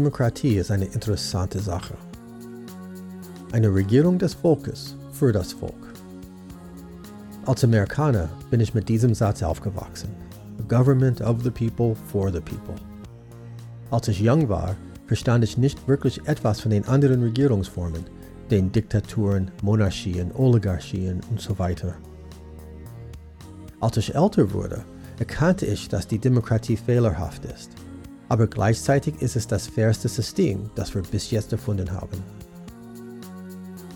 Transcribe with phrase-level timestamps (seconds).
[0.00, 1.92] Demokratie ist eine interessante Sache.
[3.52, 5.92] Eine Regierung des Volkes für das Volk.
[7.44, 10.08] Als Amerikaner bin ich mit diesem Satz aufgewachsen.
[10.68, 12.76] Government of the people for the people.
[13.90, 14.74] Als ich jung war,
[15.06, 18.04] verstand ich nicht wirklich etwas von den anderen Regierungsformen,
[18.50, 21.94] den Diktaturen, Monarchien, Oligarchien und so weiter.
[23.80, 24.82] Als ich älter wurde,
[25.18, 27.79] erkannte ich, dass die Demokratie fehlerhaft ist.
[28.30, 32.22] Aber gleichzeitig ist es das fairste System, das wir bis jetzt erfunden haben.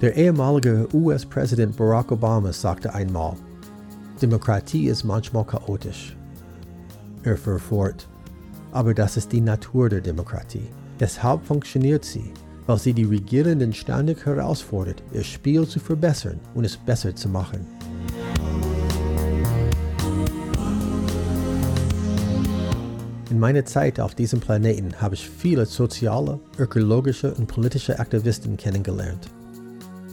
[0.02, 3.36] Der ehemalige US-Präsident Barack Obama sagte einmal,
[4.20, 6.16] Demokratie ist manchmal chaotisch.
[7.22, 8.08] Er fuhr fort,
[8.72, 10.66] aber das ist die Natur der Demokratie.
[10.98, 12.32] Deshalb funktioniert sie,
[12.66, 17.64] weil sie die Regierenden ständig herausfordert, ihr Spiel zu verbessern und es besser zu machen.
[23.34, 29.28] In meiner Zeit auf diesem Planeten habe ich viele soziale, ökologische und politische Aktivisten kennengelernt.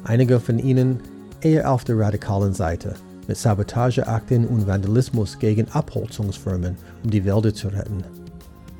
[0.04, 1.00] Einige von ihnen
[1.42, 2.96] eher auf der radikalen Seite,
[3.28, 8.04] mit Sabotageakten und Vandalismus gegen Abholzungsfirmen, um die Wälder zu retten.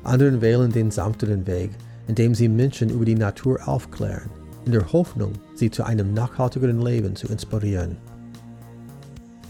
[0.02, 1.70] Anderen wählen den sanfteren Weg,
[2.08, 4.28] indem sie Menschen über die Natur aufklären,
[4.66, 7.96] in der Hoffnung, sie zu einem nachhaltigeren Leben zu inspirieren.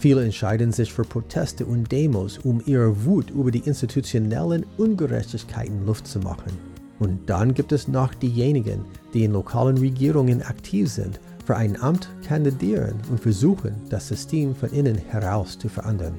[0.03, 6.07] Viele entscheiden sich für Proteste und Demos, um ihre Wut über die institutionellen Ungerechtigkeiten Luft
[6.07, 6.51] zu machen.
[6.99, 12.09] Und dann gibt es noch diejenigen, die in lokalen Regierungen aktiv sind, für ein Amt
[12.27, 16.15] kandidieren und versuchen, das System von innen heraus zu verändern.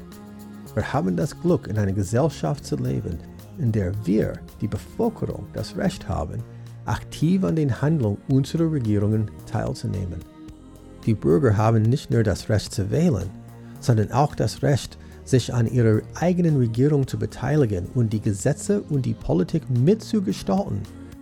[0.74, 3.18] Wir haben das Glück, in einer Gesellschaft zu leben,
[3.58, 6.42] in der wir, die Bevölkerung, das Recht haben,
[6.86, 10.20] aktiv an den Handlungen unserer Regierungen teilzunehmen.
[11.05, 13.28] Die Bürger haben nicht nur das Recht zu wählen,
[13.84, 19.05] sondern auch das Recht, sich an ihrer eigenen Regierung zu beteiligen und die Gesetze und
[19.05, 20.80] die Politik mitzugestalten,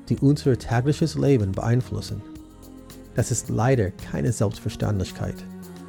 [0.08, 2.22] die unser tägliches Leben beeinflussen.
[3.14, 5.34] Das ist leider keine Selbstverständlichkeit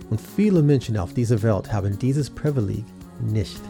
[0.10, 2.86] und viele Menschen auf dieser Welt haben dieses Privileg
[3.22, 3.62] nicht.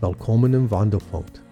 [0.00, 1.42] Willkommen im Wandelpunkt.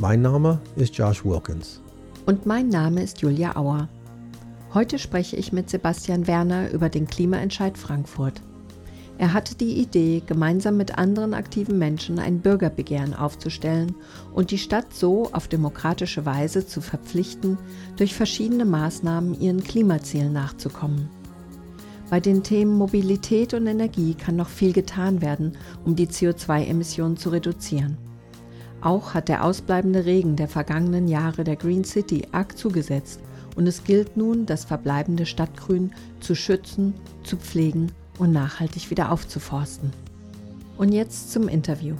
[0.00, 1.80] Mein Name ist Josh Wilkins.
[2.26, 3.88] Und mein Name ist Julia Auer.
[4.74, 8.40] Heute spreche ich mit Sebastian Werner über den Klimaentscheid Frankfurt.
[9.18, 13.94] Er hatte die Idee, gemeinsam mit anderen aktiven Menschen ein Bürgerbegehren aufzustellen
[14.32, 17.58] und die Stadt so auf demokratische Weise zu verpflichten,
[17.96, 21.10] durch verschiedene Maßnahmen ihren Klimazielen nachzukommen.
[22.08, 25.52] Bei den Themen Mobilität und Energie kann noch viel getan werden,
[25.84, 27.98] um die CO2-Emissionen zu reduzieren.
[28.80, 33.20] Auch hat der ausbleibende Regen der vergangenen Jahre der Green City arg zugesetzt
[33.56, 39.92] und es gilt nun, das verbleibende Stadtgrün zu schützen, zu pflegen und nachhaltig wieder aufzuforsten.
[40.76, 41.96] Und jetzt zum Interview.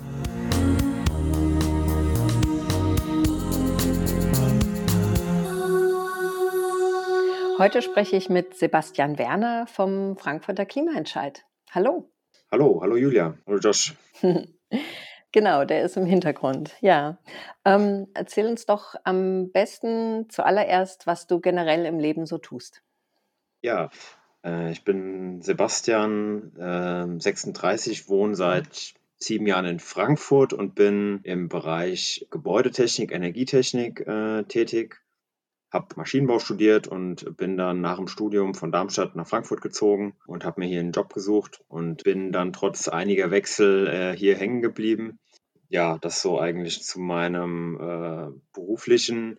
[7.59, 11.45] Heute spreche ich mit Sebastian Werner vom Frankfurter Klimaentscheid.
[11.71, 12.11] Hallo.
[12.51, 13.39] Hallo, hallo Julia.
[13.47, 13.95] Hallo Josh.
[15.33, 16.75] genau, der ist im Hintergrund.
[16.81, 17.19] Ja.
[17.65, 22.83] Ähm, erzähl uns doch am besten zuallererst, was du generell im Leben so tust.
[23.63, 23.91] Ja,
[24.45, 31.49] äh, ich bin Sebastian, äh, 36, wohne seit sieben Jahren in Frankfurt und bin im
[31.49, 35.01] Bereich Gebäudetechnik, Energietechnik äh, tätig
[35.73, 40.45] habe Maschinenbau studiert und bin dann nach dem Studium von Darmstadt nach Frankfurt gezogen und
[40.45, 44.61] habe mir hier einen Job gesucht und bin dann trotz einiger Wechsel äh, hier hängen
[44.61, 45.19] geblieben.
[45.69, 49.39] Ja, das so eigentlich zu meinem äh, beruflichen.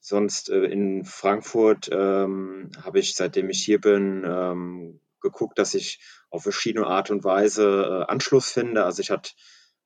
[0.00, 6.00] Sonst äh, in Frankfurt ähm, habe ich, seitdem ich hier bin, ähm, geguckt, dass ich
[6.30, 8.84] auf verschiedene Art und Weise äh, Anschluss finde.
[8.84, 9.30] Also ich hatte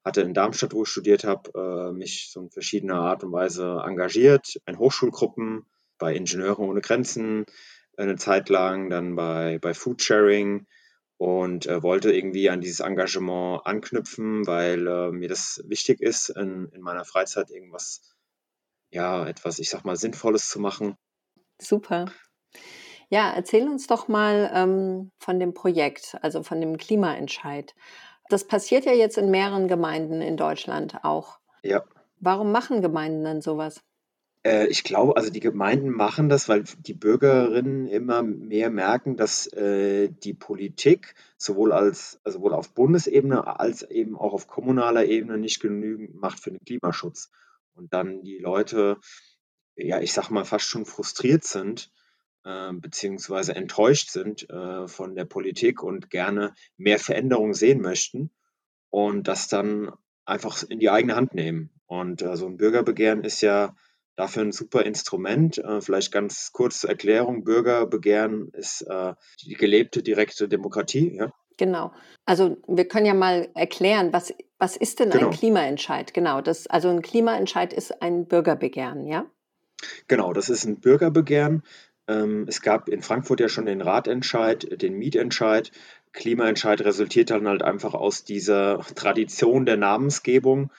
[0.04, 3.82] hatte in Darmstadt, wo ich studiert habe, äh, mich so in verschiedener Art und Weise
[3.84, 5.64] engagiert, in Hochschulgruppen,
[6.02, 7.46] bei Ingenieure ohne Grenzen
[7.96, 10.66] eine Zeit lang, dann bei, bei Foodsharing
[11.16, 16.68] und äh, wollte irgendwie an dieses Engagement anknüpfen, weil äh, mir das wichtig ist, in,
[16.72, 18.00] in meiner Freizeit irgendwas,
[18.90, 20.96] ja, etwas, ich sag mal, Sinnvolles zu machen.
[21.60, 22.06] Super.
[23.08, 27.76] Ja, erzähl uns doch mal ähm, von dem Projekt, also von dem Klimaentscheid.
[28.28, 31.38] Das passiert ja jetzt in mehreren Gemeinden in Deutschland auch.
[31.62, 31.84] Ja.
[32.18, 33.84] Warum machen Gemeinden denn sowas?
[34.44, 39.46] Äh, ich glaube, also die Gemeinden machen das, weil die Bürgerinnen immer mehr merken, dass
[39.52, 45.38] äh, die Politik sowohl als also sowohl auf Bundesebene als eben auch auf kommunaler Ebene
[45.38, 47.30] nicht genügend macht für den Klimaschutz.
[47.74, 48.98] Und dann die Leute,
[49.76, 51.90] ja, ich sag mal, fast schon frustriert sind,
[52.44, 58.30] äh, beziehungsweise enttäuscht sind äh, von der Politik und gerne mehr Veränderung sehen möchten.
[58.90, 59.92] Und das dann
[60.26, 61.70] einfach in die eigene Hand nehmen.
[61.86, 63.74] Und äh, so ein Bürgerbegehren ist ja
[64.22, 65.58] dafür ein super Instrument.
[65.58, 67.44] Äh, vielleicht ganz kurz zur Erklärung.
[67.44, 71.16] Bürgerbegehren ist äh, die gelebte direkte Demokratie.
[71.16, 71.32] Ja?
[71.56, 71.92] Genau.
[72.24, 75.26] Also wir können ja mal erklären, was, was ist denn genau.
[75.26, 76.14] ein Klimaentscheid?
[76.14, 79.26] Genau, das, also ein Klimaentscheid ist ein Bürgerbegehren, ja?
[80.06, 81.64] Genau, das ist ein Bürgerbegehren.
[82.06, 85.72] Ähm, es gab in Frankfurt ja schon den Ratentscheid, den Mietentscheid.
[86.12, 90.70] Klimaentscheid resultiert dann halt einfach aus dieser Tradition der Namensgebung.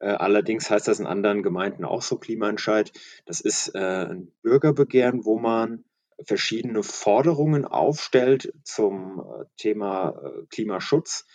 [0.00, 2.90] Äh, allerdings heißt das in anderen Gemeinden auch so Klimaentscheid.
[3.26, 5.84] Das ist äh, ein Bürgerbegehren, wo man
[6.24, 10.20] verschiedene Forderungen aufstellt zum äh, Thema
[10.50, 11.26] Klimaschutz.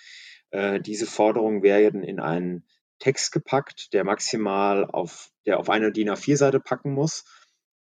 [0.82, 2.66] Diese Forderungen werden in einen
[3.00, 7.26] Text gepackt, der maximal auf, der auf eine DIN A4-Seite packen muss.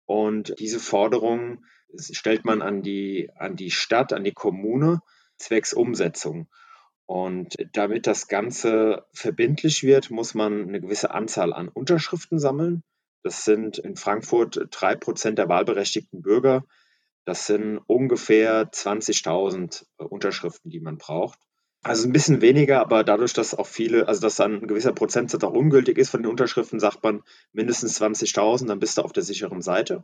[0.06, 1.66] Und diese Forderungen
[1.96, 5.02] stellt man an die, an die Stadt, an die Kommune
[5.36, 6.48] zwecks Umsetzung.
[7.06, 12.82] Und damit das Ganze verbindlich wird, muss man eine gewisse Anzahl an Unterschriften sammeln.
[13.22, 16.64] Das sind in Frankfurt drei Prozent der wahlberechtigten Bürger.
[17.24, 21.38] Das sind ungefähr 20.000 äh, Unterschriften, die man braucht.
[21.82, 25.44] Also ein bisschen weniger, aber dadurch, dass auch viele, also dass dann ein gewisser Prozentsatz
[25.44, 27.22] auch ungültig ist von den Unterschriften, sagt man
[27.52, 30.02] mindestens 20.000, dann bist du auf der sicheren Seite.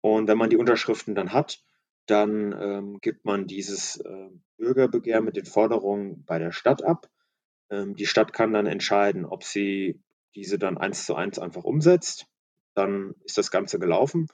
[0.00, 1.60] Und wenn man die Unterschriften dann hat,
[2.10, 7.08] dann ähm, gibt man dieses äh, Bürgerbegehren mit den Forderungen bei der Stadt ab.
[7.70, 10.00] Ähm, die Stadt kann dann entscheiden, ob sie
[10.34, 12.26] diese dann eins zu eins einfach umsetzt.
[12.74, 14.28] Dann ist das Ganze gelaufen.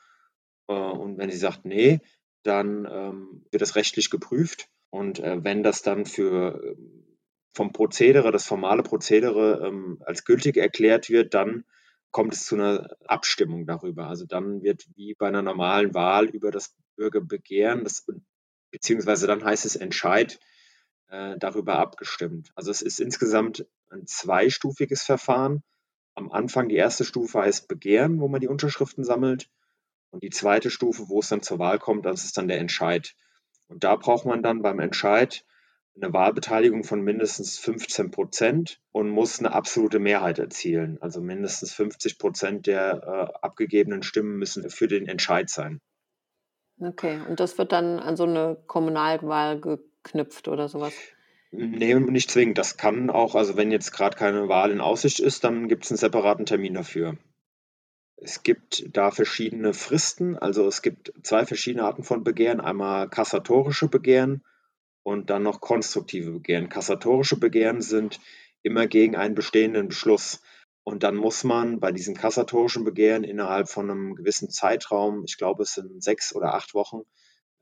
[0.69, 2.01] Äh, und wenn sie sagt, nee,
[2.45, 4.69] dann ähm, wird das rechtlich geprüft.
[4.91, 7.19] Und äh, wenn das dann für ähm,
[7.55, 11.65] vom Prozedere, das formale Prozedere ähm, als gültig erklärt wird, dann
[12.11, 14.07] kommt es zu einer Abstimmung darüber.
[14.07, 18.07] Also dann wird wie bei einer normalen Wahl über das Bürgerbegehren, das,
[18.71, 20.39] beziehungsweise dann heißt es Entscheid,
[21.09, 22.51] äh, darüber abgestimmt.
[22.55, 25.63] Also es ist insgesamt ein zweistufiges Verfahren.
[26.15, 29.49] Am Anfang die erste Stufe heißt Begehren, wo man die Unterschriften sammelt.
[30.11, 33.15] Und die zweite Stufe, wo es dann zur Wahl kommt, das ist dann der Entscheid.
[33.67, 35.45] Und da braucht man dann beim Entscheid
[35.97, 40.99] eine Wahlbeteiligung von mindestens 15 Prozent und muss eine absolute Mehrheit erzielen.
[41.01, 45.81] Also mindestens 50 Prozent der äh, abgegebenen Stimmen müssen für den Entscheid sein.
[46.81, 50.95] Okay, und das wird dann an so eine Kommunalwahl geknüpft oder sowas?
[51.51, 52.59] Nee, nicht zwingend.
[52.59, 55.93] Das kann auch, also wenn jetzt gerade keine Wahl in Aussicht ist, dann gibt es
[55.93, 57.17] einen separaten Termin dafür.
[58.17, 62.61] Es gibt da verschiedene Fristen, also es gibt zwei verschiedene Arten von Begehren.
[62.61, 64.43] Einmal kassatorische Begehren
[65.03, 66.69] und dann noch konstruktive Begehren.
[66.69, 68.21] Kassatorische Begehren sind
[68.63, 70.41] immer gegen einen bestehenden Beschluss.
[70.85, 75.63] Und dann muss man bei diesen kassatorischen Begehren innerhalb von einem gewissen Zeitraum, ich glaube
[75.63, 77.01] es sind sechs oder acht Wochen,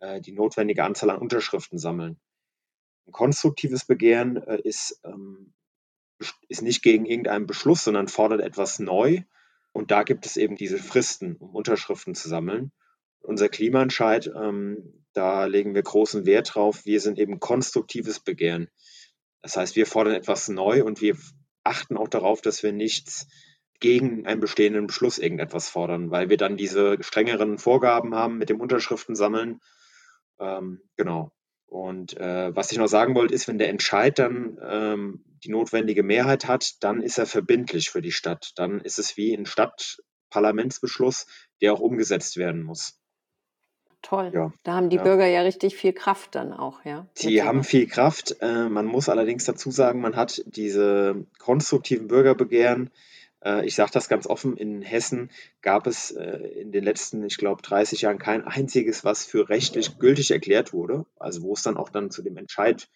[0.00, 2.20] äh, die notwendige Anzahl an Unterschriften sammeln.
[3.06, 5.54] Ein konstruktives Begehren äh, ist, ähm,
[6.48, 9.22] ist nicht gegen irgendeinen Beschluss, sondern fordert etwas neu.
[9.70, 12.72] Und da gibt es eben diese Fristen, um Unterschriften zu sammeln.
[13.20, 16.84] Unser Klimaentscheid, ähm, da legen wir großen Wert drauf.
[16.84, 18.68] Wir sind eben konstruktives Begehren.
[19.42, 21.16] Das heißt, wir fordern etwas neu und wir
[21.64, 23.28] achten auch darauf, dass wir nichts
[23.80, 28.60] gegen einen bestehenden Beschluss irgendetwas fordern, weil wir dann diese strengeren Vorgaben haben mit dem
[28.60, 29.60] Unterschriften sammeln.
[30.38, 31.32] Ähm, genau.
[31.66, 36.02] Und äh, was ich noch sagen wollte, ist, wenn der Entscheid dann ähm, die notwendige
[36.02, 38.52] Mehrheit hat, dann ist er verbindlich für die Stadt.
[38.56, 41.26] Dann ist es wie ein Stadtparlamentsbeschluss,
[41.60, 43.01] der auch umgesetzt werden muss.
[44.02, 44.32] Toll.
[44.34, 45.02] Ja, da haben die ja.
[45.02, 47.06] Bürger ja richtig viel Kraft dann auch, ja.
[47.22, 48.36] Die haben viel Kraft.
[48.40, 52.90] Äh, man muss allerdings dazu sagen, man hat diese konstruktiven Bürgerbegehren.
[53.44, 55.30] Äh, ich sage das ganz offen, in Hessen
[55.62, 59.98] gab es äh, in den letzten, ich glaube, 30 Jahren kein einziges, was für rechtlich
[59.98, 61.06] gültig erklärt wurde.
[61.18, 62.88] Also wo es dann auch dann zu dem Entscheid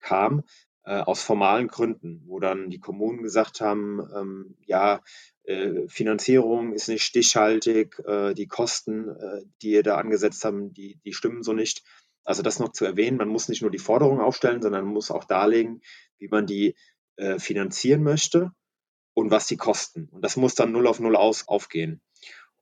[0.00, 0.44] kam,
[0.84, 5.00] äh, aus formalen Gründen, wo dann die Kommunen gesagt haben, ähm, ja,
[5.44, 10.98] äh, Finanzierung ist nicht stichhaltig, äh, die Kosten, äh, die ihr da angesetzt haben, die,
[11.04, 11.82] die stimmen so nicht.
[12.24, 15.10] Also das noch zu erwähnen, man muss nicht nur die Forderung aufstellen, sondern man muss
[15.10, 15.82] auch darlegen,
[16.18, 16.76] wie man die
[17.16, 18.52] äh, finanzieren möchte
[19.14, 20.08] und was die kosten.
[20.10, 22.00] Und das muss dann null auf null aus, aufgehen.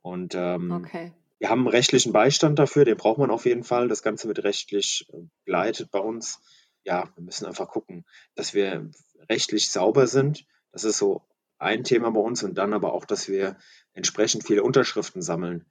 [0.01, 1.13] Und ähm, okay.
[1.39, 3.89] wir haben einen rechtlichen Beistand dafür, den braucht man auf jeden Fall.
[3.89, 5.07] Das Ganze wird rechtlich
[5.45, 6.41] begleitet bei uns.
[6.85, 8.91] Ja, wir müssen einfach gucken, dass wir
[9.29, 10.47] rechtlich sauber sind.
[10.73, 11.23] Das ist so
[11.59, 13.59] ein Thema bei uns und dann aber auch, dass wir
[13.93, 15.67] entsprechend viele Unterschriften sammeln.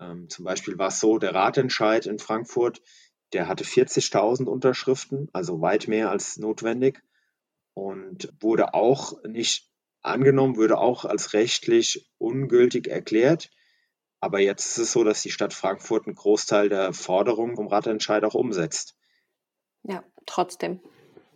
[0.00, 2.80] Ähm, zum Beispiel war es so, der Ratentscheid in Frankfurt,
[3.32, 7.02] der hatte 40.000 Unterschriften, also weit mehr als notwendig
[7.74, 9.70] und wurde auch nicht
[10.00, 13.50] angenommen, wurde auch als rechtlich ungültig erklärt.
[14.20, 18.24] Aber jetzt ist es so, dass die Stadt Frankfurt einen Großteil der Forderungen vom Ratentscheid
[18.24, 18.96] auch umsetzt.
[19.82, 20.80] Ja, trotzdem.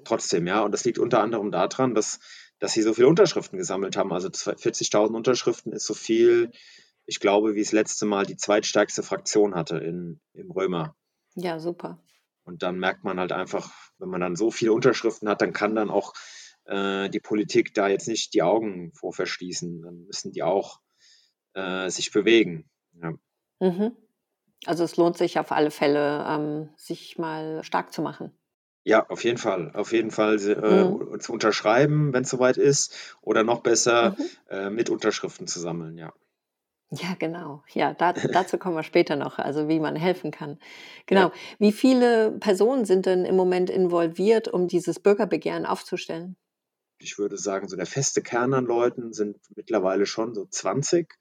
[0.05, 0.63] Trotzdem, ja.
[0.63, 2.21] Und das liegt unter anderem daran, dass
[2.61, 4.13] dass sie so viele Unterschriften gesammelt haben.
[4.13, 6.53] Also 40.000 Unterschriften ist so viel,
[7.07, 10.95] ich glaube, wie es letzte Mal die zweitstärkste Fraktion hatte in, im Römer.
[11.35, 12.05] Ja, super.
[12.45, 15.75] Und dann merkt man halt einfach, wenn man dann so viele Unterschriften hat, dann kann
[15.75, 16.13] dann auch
[16.67, 19.83] äh, die Politik da jetzt nicht die Augen vor verschließen.
[19.83, 20.81] Dann müssen die auch
[21.55, 22.69] äh, sich bewegen.
[23.01, 23.13] Ja.
[23.61, 23.97] Mhm.
[24.67, 28.33] Also es lohnt sich auf alle Fälle, ähm, sich mal stark zu machen.
[28.83, 29.73] Ja, auf jeden Fall.
[29.75, 31.21] Auf jeden Fall äh, mhm.
[31.21, 34.25] zu unterschreiben, wenn es soweit ist, oder noch besser mhm.
[34.49, 36.13] äh, mit Unterschriften zu sammeln, ja.
[36.93, 37.63] Ja, genau.
[37.73, 40.59] Ja, da, dazu kommen wir später noch, also wie man helfen kann.
[41.07, 41.29] Genau.
[41.29, 41.33] Ja.
[41.59, 46.37] Wie viele Personen sind denn im Moment involviert, um dieses Bürgerbegehren aufzustellen?
[46.99, 51.15] Ich würde sagen, so der feste Kern an Leuten sind mittlerweile schon so 20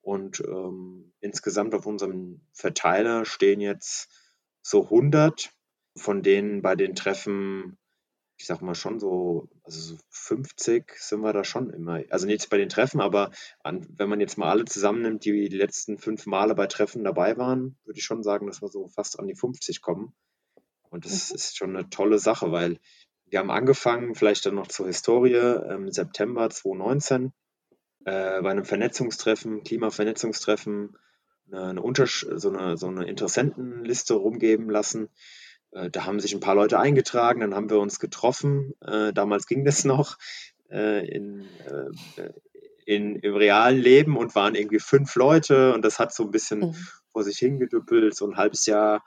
[0.00, 4.08] und ähm, insgesamt auf unserem Verteiler stehen jetzt
[4.62, 5.50] so 100
[5.96, 7.78] von denen bei den Treffen,
[8.38, 12.02] ich sag mal schon so, also so 50 sind wir da schon immer.
[12.10, 13.30] Also nicht bei den Treffen, aber
[13.62, 17.36] an, wenn man jetzt mal alle zusammennimmt, die die letzten fünf Male bei Treffen dabei
[17.38, 20.14] waren, würde ich schon sagen, dass wir so fast an die 50 kommen.
[20.90, 21.36] Und das mhm.
[21.36, 22.78] ist schon eine tolle Sache, weil
[23.28, 27.32] wir haben angefangen, vielleicht dann noch zur Historie, im September 2019
[28.04, 30.96] äh, bei einem Vernetzungstreffen, Klimavernetzungstreffen,
[31.50, 32.06] eine, eine,
[32.38, 35.08] so, eine, so eine Interessentenliste rumgeben lassen
[35.70, 38.74] da haben sich ein paar Leute eingetragen, dann haben wir uns getroffen.
[38.80, 40.16] Äh, damals ging das noch
[40.70, 42.30] äh, in, äh,
[42.86, 46.60] in, im realen Leben und waren irgendwie fünf Leute und das hat so ein bisschen
[46.60, 46.74] mhm.
[47.12, 49.04] vor sich hingedüppelt, so ein halbes Jahr.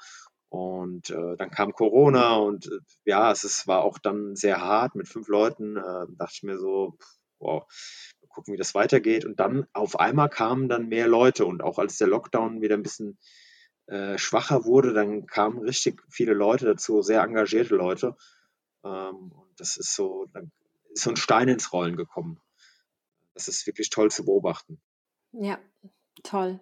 [0.50, 4.96] Und äh, dann kam Corona und äh, ja, es ist, war auch dann sehr hart
[4.96, 5.76] mit fünf Leuten.
[5.76, 6.98] dachte ich mir so,
[7.40, 7.66] wow,
[8.30, 9.26] gucken, wie das weitergeht.
[9.26, 12.84] Und dann auf einmal kamen dann mehr Leute und auch als der Lockdown wieder ein
[12.84, 13.18] bisschen
[13.90, 18.16] äh, schwacher wurde, dann kamen richtig viele Leute dazu, sehr engagierte Leute.
[18.84, 20.52] Ähm, und das ist so, dann
[20.92, 22.40] ist so ein Stein ins Rollen gekommen.
[23.34, 24.80] Das ist wirklich toll zu beobachten.
[25.32, 25.58] Ja,
[26.24, 26.60] toll.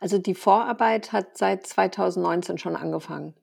[0.00, 3.34] Also die Vorarbeit hat seit 2019 schon angefangen.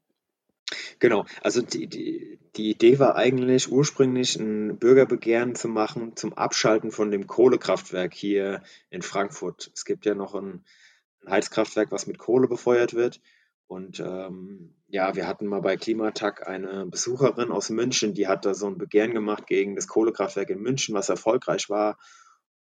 [0.99, 6.91] Genau, also die, die, die Idee war eigentlich ursprünglich ein Bürgerbegehren zu machen zum Abschalten
[6.91, 9.71] von dem Kohlekraftwerk hier in Frankfurt.
[9.73, 10.63] Es gibt ja noch ein
[11.25, 13.21] ein Heizkraftwerk, was mit Kohle befeuert wird.
[13.67, 18.53] Und ähm, ja, wir hatten mal bei Klimatag eine Besucherin aus München, die hat da
[18.53, 21.97] so ein Begehren gemacht gegen das Kohlekraftwerk in München, was erfolgreich war.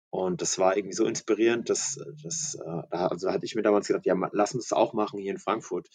[0.09, 4.07] Und das war irgendwie so inspirierend, dass, dass äh, also hatte ich mir damals gedacht,
[4.07, 5.89] ja, lass uns das auch machen hier in Frankfurt.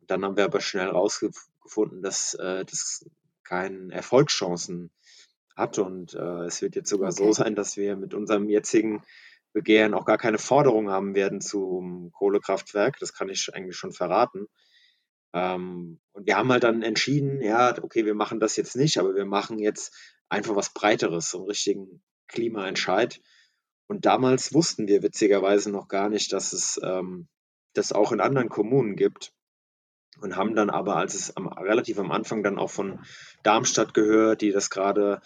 [0.00, 3.04] Und dann haben wir aber schnell rausgefunden, dass äh, das
[3.44, 4.90] keine Erfolgschancen
[5.56, 5.78] hat.
[5.78, 7.24] Und äh, es wird jetzt sogar okay.
[7.24, 9.02] so sein, dass wir mit unserem jetzigen
[9.58, 12.96] Begehren auch gar keine Forderung haben werden zum Kohlekraftwerk.
[13.00, 14.46] Das kann ich eigentlich schon verraten.
[15.34, 19.16] Ähm, und wir haben halt dann entschieden, ja, okay, wir machen das jetzt nicht, aber
[19.16, 19.92] wir machen jetzt
[20.28, 23.20] einfach was Breiteres, so einen richtigen Klimaentscheid.
[23.88, 27.26] Und damals wussten wir witzigerweise noch gar nicht, dass es ähm,
[27.74, 29.32] das auch in anderen Kommunen gibt.
[30.20, 33.04] Und haben dann aber, als es am, relativ am Anfang dann auch von
[33.42, 35.20] Darmstadt gehört, die das gerade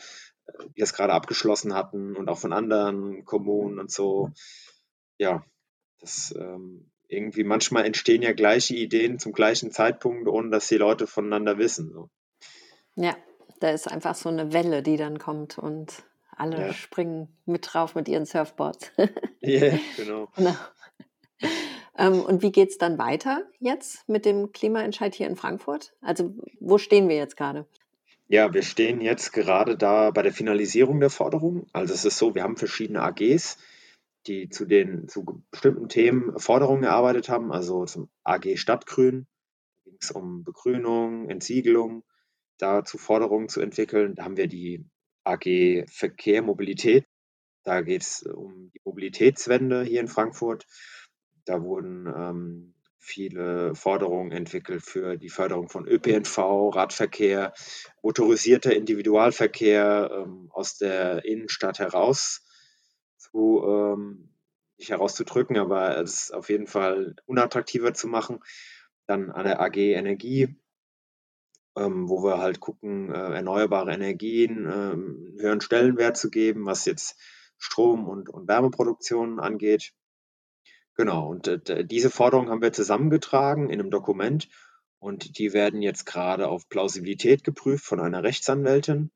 [0.76, 4.30] das gerade abgeschlossen hatten und auch von anderen Kommunen und so.
[5.18, 5.44] Ja,
[6.00, 11.06] das ähm, irgendwie manchmal entstehen ja gleiche Ideen zum gleichen Zeitpunkt, ohne dass die Leute
[11.06, 11.92] voneinander wissen.
[11.92, 12.10] So.
[12.96, 13.16] Ja,
[13.60, 16.02] da ist einfach so eine Welle, die dann kommt und
[16.34, 16.72] alle ja.
[16.72, 18.90] springen mit drauf mit ihren Surfboards.
[19.44, 20.28] Ja, yeah, genau.
[20.36, 20.54] genau.
[21.98, 25.94] Ähm, und wie geht es dann weiter jetzt mit dem Klimaentscheid hier in Frankfurt?
[26.00, 27.66] Also wo stehen wir jetzt gerade?
[28.28, 31.66] Ja, wir stehen jetzt gerade da bei der Finalisierung der Forderung.
[31.72, 33.58] Also es ist so, wir haben verschiedene AGs,
[34.26, 37.52] die zu den zu bestimmten Themen Forderungen erarbeitet haben.
[37.52, 39.26] Also zum AG Stadtgrün
[39.84, 42.04] ging es um Begrünung, Entsiegelung,
[42.58, 44.14] dazu Forderungen zu entwickeln.
[44.14, 44.86] Da haben wir die
[45.24, 47.06] AG Verkehr, Mobilität.
[47.64, 50.66] Da geht es um die Mobilitätswende hier in Frankfurt.
[51.44, 56.38] Da wurden ähm, viele Forderungen entwickelt für die Förderung von ÖPNV,
[56.72, 57.52] Radverkehr,
[58.00, 62.42] motorisierter Individualverkehr ähm, aus der Innenstadt heraus
[63.16, 64.30] zu, ähm,
[64.78, 68.38] nicht herauszudrücken, aber es auf jeden Fall unattraktiver zu machen.
[69.06, 70.54] Dann an der AG Energie,
[71.76, 76.84] ähm, wo wir halt gucken, äh, erneuerbare Energien äh, einen höheren Stellenwert zu geben, was
[76.84, 77.18] jetzt
[77.58, 79.92] Strom- und, und Wärmeproduktion angeht.
[80.94, 84.48] Genau, und äh, diese Forderungen haben wir zusammengetragen in einem Dokument
[84.98, 89.10] und die werden jetzt gerade auf Plausibilität geprüft von einer Rechtsanwältin.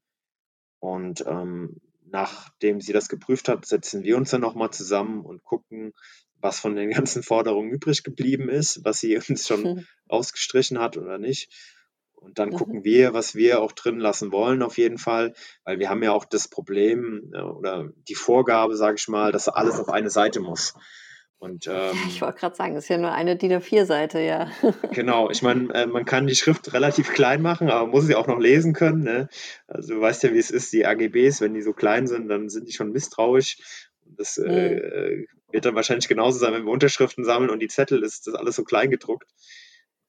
[0.81, 5.93] Und ähm, nachdem sie das geprüft hat, setzen wir uns dann nochmal zusammen und gucken,
[6.41, 11.19] was von den ganzen Forderungen übrig geblieben ist, was sie uns schon ausgestrichen hat oder
[11.19, 11.53] nicht.
[12.15, 12.55] Und dann mhm.
[12.55, 16.13] gucken wir, was wir auch drin lassen wollen, auf jeden Fall, weil wir haben ja
[16.13, 20.41] auch das Problem äh, oder die Vorgabe, sage ich mal, dass alles auf eine Seite
[20.41, 20.75] muss.
[21.39, 24.51] Und, ähm, ich wollte gerade sagen, es ist ja nur eine DIN A4-Seite, ja.
[24.93, 28.27] genau, ich meine, äh, man kann die Schrift relativ klein machen, aber muss sie auch
[28.27, 29.03] noch lesen können.
[29.03, 29.29] Ne?
[29.67, 32.49] Also du weißt ja, wie es ist, die AGBs, wenn die so klein sind, dann
[32.49, 33.59] sind die schon misstrauisch.
[34.05, 34.49] Das äh, mhm.
[34.49, 38.35] äh, wird dann wahrscheinlich genauso sein, wenn wir Unterschriften sammeln und die Zettel ist das
[38.35, 39.29] alles so klein gedruckt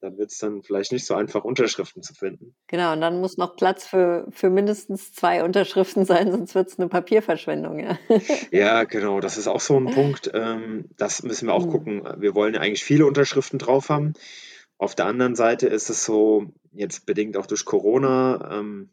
[0.00, 2.54] dann wird es dann vielleicht nicht so einfach, Unterschriften zu finden.
[2.68, 6.78] Genau, und dann muss noch Platz für, für mindestens zwei Unterschriften sein, sonst wird es
[6.78, 7.98] eine Papierverschwendung, ja.
[8.52, 10.30] ja, genau, das ist auch so ein Punkt.
[10.34, 11.70] Ähm, das müssen wir auch mhm.
[11.70, 12.02] gucken.
[12.18, 14.14] Wir wollen ja eigentlich viele Unterschriften drauf haben.
[14.76, 18.90] Auf der anderen Seite ist es so, jetzt bedingt auch durch Corona, ähm,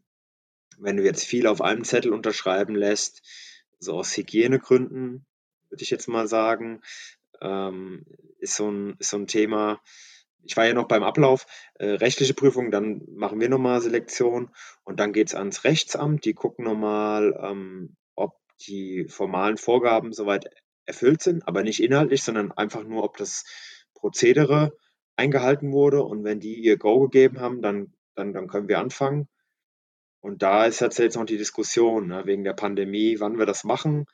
[0.79, 3.21] wenn du jetzt viel auf einem Zettel unterschreiben lässt,
[3.79, 5.25] so aus Hygienegründen,
[5.69, 6.81] würde ich jetzt mal sagen,
[7.41, 8.05] ähm,
[8.39, 9.79] ist, so ein, ist so ein Thema,
[10.45, 14.51] ich war ja noch beim Ablauf, äh, rechtliche Prüfung, dann machen wir nochmal Selektion
[14.83, 16.23] und dann geht es ans Rechtsamt.
[16.25, 18.35] Die gucken nochmal, ähm, ob
[18.67, 20.49] die formalen Vorgaben soweit
[20.85, 23.45] erfüllt sind, aber nicht inhaltlich, sondern einfach nur, ob das
[23.95, 24.77] Prozedere
[25.15, 26.03] eingehalten wurde.
[26.03, 29.27] Und wenn die ihr Go gegeben haben, dann, dann, dann können wir anfangen.
[30.21, 34.05] Und da ist jetzt noch die Diskussion ne, wegen der Pandemie, wann wir das machen,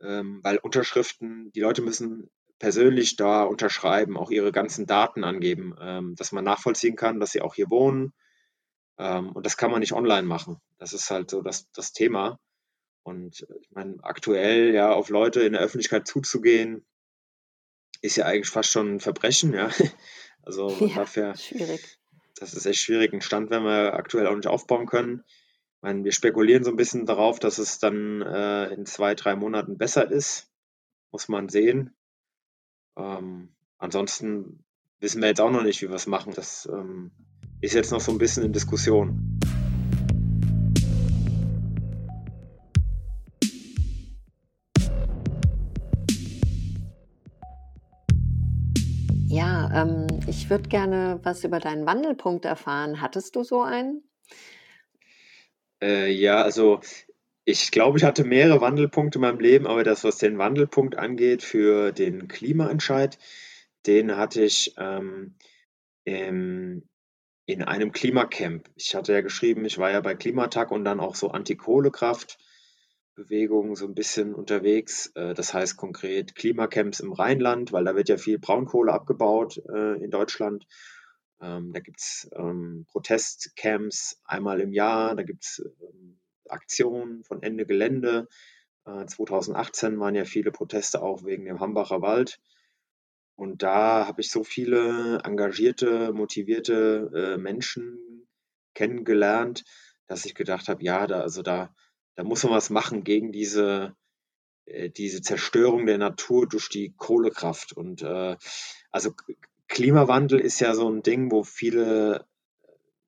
[0.00, 2.30] ähm, weil Unterschriften, die Leute müssen
[2.62, 7.42] persönlich da unterschreiben, auch ihre ganzen Daten angeben, ähm, dass man nachvollziehen kann, dass sie
[7.42, 8.12] auch hier wohnen.
[8.98, 10.58] Ähm, und das kann man nicht online machen.
[10.78, 12.38] Das ist halt so das, das Thema.
[13.02, 16.86] Und ich meine, aktuell ja auf Leute in der Öffentlichkeit zuzugehen,
[18.00, 19.68] ist ja eigentlich fast schon ein Verbrechen, ja.
[20.44, 21.98] Also ja, dafür, schwierig.
[22.36, 23.12] Das ist echt schwierig.
[23.12, 25.24] Ein Stand, wenn wir aktuell auch nicht aufbauen können.
[25.26, 29.36] Ich meine, wir spekulieren so ein bisschen darauf, dass es dann äh, in zwei, drei
[29.36, 30.48] Monaten besser ist.
[31.12, 31.94] Muss man sehen.
[32.96, 34.64] Ähm, ansonsten
[35.00, 36.32] wissen wir jetzt auch noch nicht, wie wir es machen.
[36.34, 37.10] Das ähm,
[37.60, 39.38] ist jetzt noch so ein bisschen in Diskussion.
[49.26, 53.00] Ja, ähm, ich würde gerne was über deinen Wandelpunkt erfahren.
[53.00, 54.02] Hattest du so einen?
[55.80, 56.80] Äh, ja, also
[57.44, 61.42] ich glaube, ich hatte mehrere Wandelpunkte in meinem Leben, aber das, was den Wandelpunkt angeht
[61.42, 63.18] für den Klimaentscheid,
[63.86, 65.34] den hatte ich ähm,
[66.04, 66.88] im,
[67.46, 68.70] in einem Klimacamp.
[68.76, 73.86] Ich hatte ja geschrieben, ich war ja bei Klimatag und dann auch so Anti-Kohlekraft-Bewegungen so
[73.86, 75.10] ein bisschen unterwegs.
[75.16, 80.00] Äh, das heißt konkret Klimacamps im Rheinland, weil da wird ja viel Braunkohle abgebaut äh,
[80.02, 80.64] in Deutschland.
[81.40, 86.20] Ähm, da gibt es ähm, Protestcamps einmal im Jahr, da gibt es ähm,
[86.52, 88.28] Aktionen von Ende Gelände.
[88.84, 92.40] 2018 äh, waren ja viele Proteste auch wegen dem Hambacher Wald.
[93.36, 98.28] Und da habe ich so viele engagierte, motivierte äh, Menschen
[98.74, 99.64] kennengelernt,
[100.06, 101.74] dass ich gedacht habe, ja, da, also da,
[102.14, 103.96] da muss man was machen gegen diese,
[104.66, 107.72] äh, diese Zerstörung der Natur durch die Kohlekraft.
[107.72, 108.36] Und äh,
[108.90, 109.12] also
[109.68, 112.26] Klimawandel ist ja so ein Ding, wo viele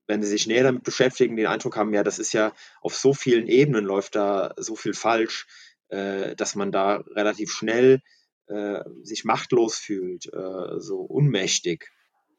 [0.06, 3.14] wenn sie sich näher damit beschäftigen, den Eindruck haben, ja, das ist ja auf so
[3.14, 5.46] vielen Ebenen läuft da so viel falsch,
[5.88, 8.00] äh, dass man da relativ schnell
[8.46, 11.90] äh, sich machtlos fühlt, äh, so unmächtig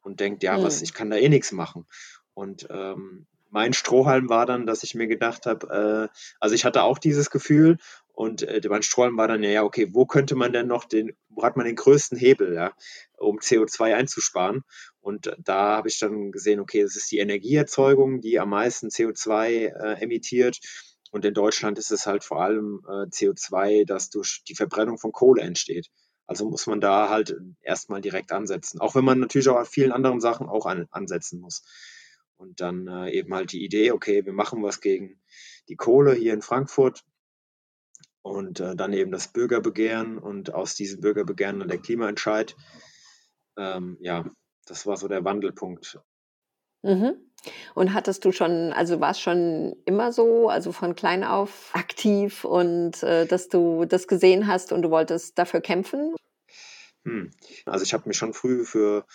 [0.02, 0.84] und denkt, ja, was, hm.
[0.84, 1.88] ich kann da eh nichts machen.
[2.34, 6.84] Und ähm, mein Strohhalm war dann, dass ich mir gedacht habe, äh, also ich hatte
[6.84, 7.78] auch dieses Gefühl
[8.16, 11.44] und äh, mein Strohhalm war dann, ja, okay, wo könnte man denn noch den, wo
[11.44, 12.74] hat man den größten Hebel, ja,
[13.18, 14.64] um CO2 einzusparen?
[15.02, 19.68] Und da habe ich dann gesehen, okay, das ist die Energieerzeugung, die am meisten CO2
[19.68, 20.60] äh, emittiert.
[21.12, 25.12] Und in Deutschland ist es halt vor allem äh, CO2, das durch die Verbrennung von
[25.12, 25.90] Kohle entsteht.
[26.26, 28.80] Also muss man da halt erstmal direkt ansetzen.
[28.80, 31.64] Auch wenn man natürlich auch an vielen anderen Sachen auch an, ansetzen muss.
[32.38, 35.20] Und dann äh, eben halt die Idee, okay, wir machen was gegen
[35.68, 37.04] die Kohle hier in Frankfurt.
[38.26, 42.56] Und äh, dann eben das Bürgerbegehren und aus diesem Bürgerbegehren dann der Klimaentscheid.
[43.56, 44.26] Ähm, ja,
[44.66, 46.00] das war so der Wandelpunkt.
[46.82, 47.18] Mhm.
[47.76, 52.46] Und hattest du schon, also war es schon immer so, also von klein auf aktiv
[52.46, 56.16] und äh, dass du das gesehen hast und du wolltest dafür kämpfen?
[57.04, 57.30] Hm.
[57.68, 59.06] Also ich habe mich schon früh für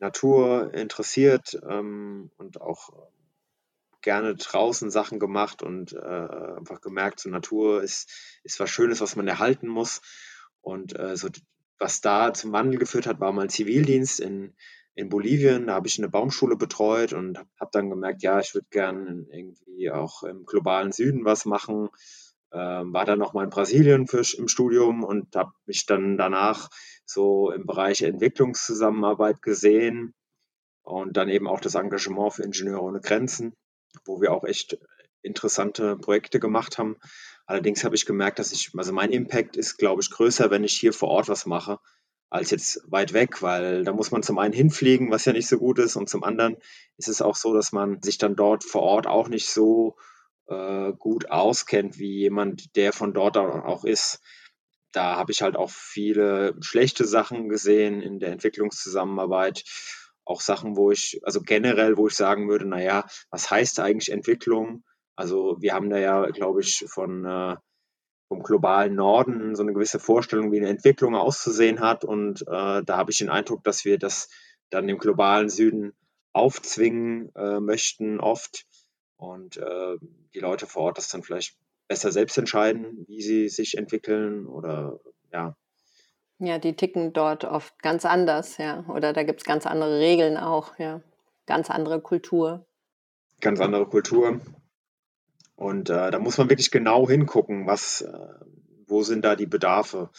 [0.00, 2.90] Natur interessiert ähm, und auch
[4.02, 8.10] gerne draußen Sachen gemacht und äh, einfach gemerkt, so Natur ist,
[8.44, 10.00] ist was Schönes, was man erhalten muss.
[10.60, 11.28] Und äh, so
[11.78, 14.54] was da zum Wandel geführt hat, war mal Zivildienst in,
[14.94, 15.66] in Bolivien.
[15.66, 19.90] Da habe ich eine Baumschule betreut und habe dann gemerkt, ja, ich würde gerne irgendwie
[19.90, 21.88] auch im globalen Süden was machen.
[22.52, 26.68] Ähm, war dann noch mal in Brasilien für, im Studium und habe mich dann danach
[27.04, 30.14] so im Bereich Entwicklungszusammenarbeit gesehen.
[30.84, 33.54] Und dann eben auch das Engagement für Ingenieure ohne Grenzen,
[34.04, 34.78] wo wir auch echt
[35.22, 36.96] interessante Projekte gemacht haben.
[37.46, 40.74] Allerdings habe ich gemerkt, dass ich, also mein Impact ist, glaube ich, größer, wenn ich
[40.74, 41.78] hier vor Ort was mache,
[42.30, 45.58] als jetzt weit weg, weil da muss man zum einen hinfliegen, was ja nicht so
[45.58, 46.56] gut ist, und zum anderen
[46.96, 49.96] ist es auch so, dass man sich dann dort vor Ort auch nicht so
[50.48, 54.20] äh, gut auskennt wie jemand, der von dort auch ist.
[54.92, 59.64] Da habe ich halt auch viele schlechte Sachen gesehen in der Entwicklungszusammenarbeit.
[60.24, 64.84] Auch Sachen, wo ich, also generell, wo ich sagen würde, naja, was heißt eigentlich Entwicklung?
[65.16, 67.56] Also wir haben da ja, glaube ich, von äh,
[68.32, 72.02] vom globalen Norden so eine gewisse Vorstellung, wie eine Entwicklung auszusehen hat.
[72.02, 74.30] Und äh, da habe ich den Eindruck, dass wir das
[74.70, 75.92] dann dem globalen Süden
[76.32, 78.64] aufzwingen äh, möchten, oft.
[79.16, 79.96] Und äh,
[80.34, 81.58] die Leute vor Ort das dann vielleicht
[81.88, 84.98] besser selbst entscheiden, wie sie sich entwickeln oder
[85.30, 85.54] ja.
[86.44, 88.84] Ja, die ticken dort oft ganz anders, ja.
[88.88, 91.00] Oder da gibt es ganz andere Regeln auch, ja.
[91.46, 92.66] Ganz andere Kultur.
[93.40, 94.40] Ganz andere Kultur.
[95.54, 98.34] Und äh, da muss man wirklich genau hingucken, was, äh,
[98.88, 100.10] wo sind da die Bedarfe.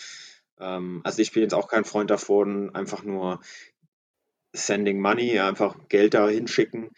[0.61, 3.41] Ähm, also ich bin jetzt auch kein Freund davon, einfach nur
[4.53, 6.91] sending money, einfach Geld da hinschicken,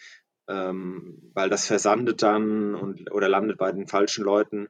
[0.48, 4.68] ähm, weil das versandet dann und, oder landet bei den falschen Leuten.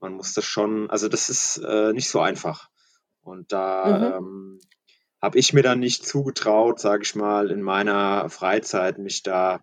[0.00, 2.70] Man muss das schon, also das ist äh, nicht so einfach.
[3.24, 4.26] Und da mhm.
[4.26, 4.60] ähm,
[5.20, 9.60] habe ich mir dann nicht zugetraut, sage ich mal, in meiner Freizeit mich da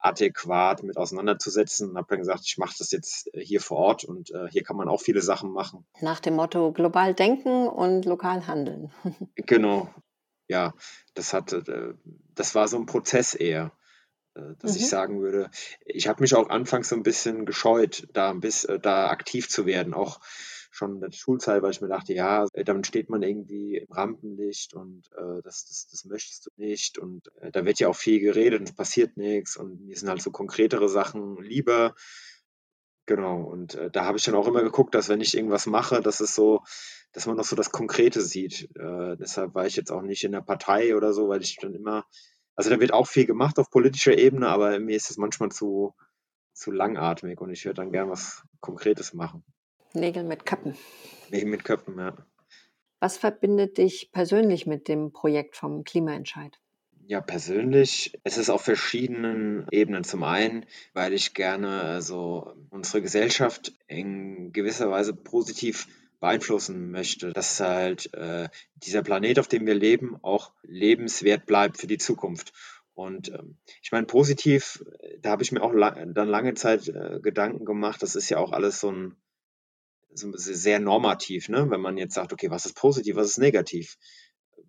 [0.00, 4.04] adäquat mit auseinanderzusetzen und habe dann gesagt, ich mache das jetzt äh, hier vor Ort
[4.04, 5.86] und äh, hier kann man auch viele Sachen machen.
[6.00, 8.92] Nach dem Motto global denken und lokal handeln.
[9.36, 9.92] genau,
[10.48, 10.72] ja,
[11.14, 11.94] das hat, äh,
[12.34, 13.72] das war so ein Prozess eher,
[14.34, 14.78] äh, dass mhm.
[14.78, 15.50] ich sagen würde,
[15.84, 19.92] ich habe mich auch anfangs so ein bisschen gescheut, da, bis, da aktiv zu werden,
[19.92, 20.20] auch
[20.80, 23.92] schon in der Schulzeit, weil ich mir dachte, ja, äh, dann steht man irgendwie im
[23.92, 26.98] Rampenlicht und äh, das, das, das möchtest du nicht.
[26.98, 29.56] Und äh, da wird ja auch viel geredet und es passiert nichts.
[29.56, 31.94] Und mir sind halt so konkretere Sachen lieber.
[33.06, 36.00] Genau, und äh, da habe ich dann auch immer geguckt, dass wenn ich irgendwas mache,
[36.00, 36.62] dass es so,
[37.12, 38.70] dass man noch so das Konkrete sieht.
[38.76, 41.74] Äh, deshalb war ich jetzt auch nicht in der Partei oder so, weil ich dann
[41.74, 42.06] immer,
[42.56, 45.94] also da wird auch viel gemacht auf politischer Ebene, aber mir ist es manchmal zu,
[46.54, 49.44] zu langatmig und ich würde dann gern was Konkretes machen.
[49.94, 50.76] Nägel mit Köppen.
[51.30, 52.16] Nägel mit Köppen, ja.
[53.00, 56.58] Was verbindet dich persönlich mit dem Projekt vom Klimaentscheid?
[57.06, 60.04] Ja, persönlich ist es auf verschiedenen Ebenen.
[60.04, 65.88] Zum einen, weil ich gerne also unsere Gesellschaft in gewisser Weise positiv
[66.20, 71.86] beeinflussen möchte, dass halt äh, dieser Planet, auf dem wir leben, auch lebenswert bleibt für
[71.86, 72.52] die Zukunft.
[72.94, 74.84] Und ähm, ich meine, positiv,
[75.20, 78.02] da habe ich mir auch lang, dann lange Zeit äh, Gedanken gemacht.
[78.02, 79.16] Das ist ja auch alles so ein
[80.12, 81.70] sehr normativ, ne?
[81.70, 83.96] wenn man jetzt sagt, okay, was ist positiv, was ist negativ?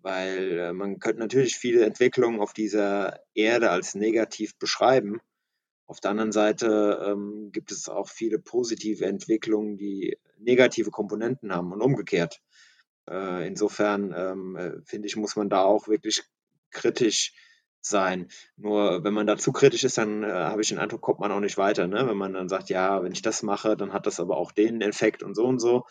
[0.00, 5.20] Weil äh, man könnte natürlich viele Entwicklungen auf dieser Erde als negativ beschreiben.
[5.86, 11.72] Auf der anderen Seite ähm, gibt es auch viele positive Entwicklungen, die negative Komponenten haben
[11.72, 12.40] und umgekehrt.
[13.10, 16.22] Äh, insofern ähm, äh, finde ich, muss man da auch wirklich
[16.70, 17.32] kritisch
[17.84, 18.28] sein.
[18.56, 21.32] Nur wenn man da zu kritisch ist, dann äh, habe ich den Eindruck, kommt man
[21.32, 21.86] auch nicht weiter.
[21.86, 22.06] Ne?
[22.08, 24.80] Wenn man dann sagt, ja, wenn ich das mache, dann hat das aber auch den
[24.80, 25.84] Effekt und so und so.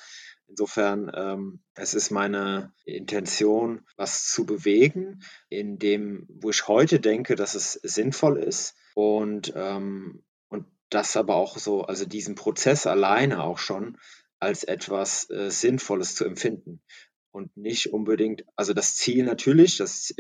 [0.48, 7.36] Insofern, ähm, es ist meine Intention, was zu bewegen, in dem, wo ich heute denke,
[7.36, 13.44] dass es sinnvoll ist und, ähm, und das aber auch so, also diesen Prozess alleine
[13.44, 13.98] auch schon
[14.40, 16.82] als etwas äh, Sinnvolles zu empfinden
[17.32, 20.14] und nicht unbedingt, also das Ziel natürlich, das,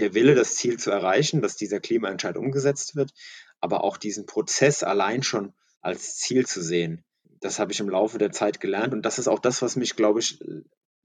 [0.00, 3.12] der Wille, das Ziel zu erreichen, dass dieser Klimaentscheid umgesetzt wird,
[3.60, 7.04] aber auch diesen Prozess allein schon als Ziel zu sehen.
[7.40, 9.96] Das habe ich im Laufe der Zeit gelernt und das ist auch das, was mich,
[9.96, 10.38] glaube ich,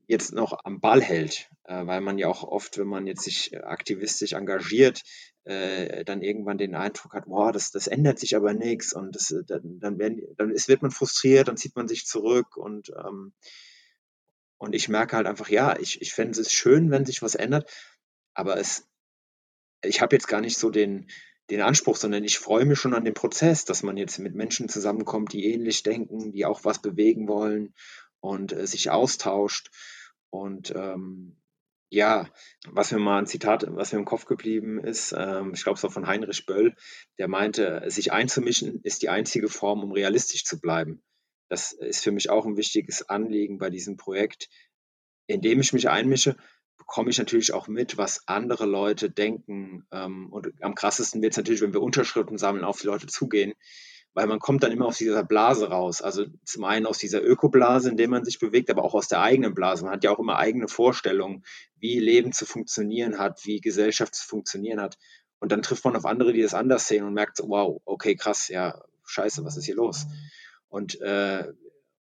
[0.08, 3.58] jetzt noch am Ball hält, äh, weil man ja auch oft, wenn man jetzt sich
[3.64, 5.02] aktivistisch engagiert,
[5.46, 9.34] äh, dann irgendwann den Eindruck hat, boah, das, das ändert sich aber nichts und das,
[9.48, 13.34] dann, dann, werden, dann ist, wird man frustriert, dann zieht man sich zurück und ähm,
[14.58, 17.70] und ich merke halt einfach, ja, ich, ich fände es schön, wenn sich was ändert,
[18.36, 18.88] aber es,
[19.84, 21.10] ich habe jetzt gar nicht so den,
[21.50, 24.70] den Anspruch, sondern ich freue mich schon an dem Prozess, dass man jetzt mit Menschen
[24.70, 27.74] zusammenkommt, die ähnlich denken, die auch was bewegen wollen
[28.20, 29.70] und äh, sich austauscht.
[30.30, 31.38] Und ähm,
[31.90, 32.30] ja,
[32.68, 35.84] was mir mal ein Zitat, was mir im Kopf geblieben ist, ähm, ich glaube es
[35.84, 36.76] war von Heinrich Böll,
[37.20, 41.04] der meinte, sich einzumischen ist die einzige Form, um realistisch zu bleiben.
[41.48, 44.50] Das ist für mich auch ein wichtiges Anliegen bei diesem Projekt.
[45.28, 46.36] Indem ich mich einmische,
[46.78, 49.86] bekomme ich natürlich auch mit, was andere Leute denken.
[49.92, 53.54] Ähm, und am krassesten wird es natürlich, wenn wir Unterschriften sammeln, auf die Leute zugehen,
[54.14, 56.02] weil man kommt dann immer aus dieser Blase raus.
[56.02, 59.22] Also zum einen aus dieser Ökoblase, in der man sich bewegt, aber auch aus der
[59.22, 59.84] eigenen Blase.
[59.84, 61.44] Man hat ja auch immer eigene Vorstellungen,
[61.80, 64.98] wie Leben zu funktionieren hat, wie Gesellschaft zu funktionieren hat.
[65.40, 68.16] Und dann trifft man auf andere, die das anders sehen und merkt, so, wow, okay,
[68.16, 70.06] krass, ja, scheiße, was ist hier los?
[70.70, 71.52] Und, äh,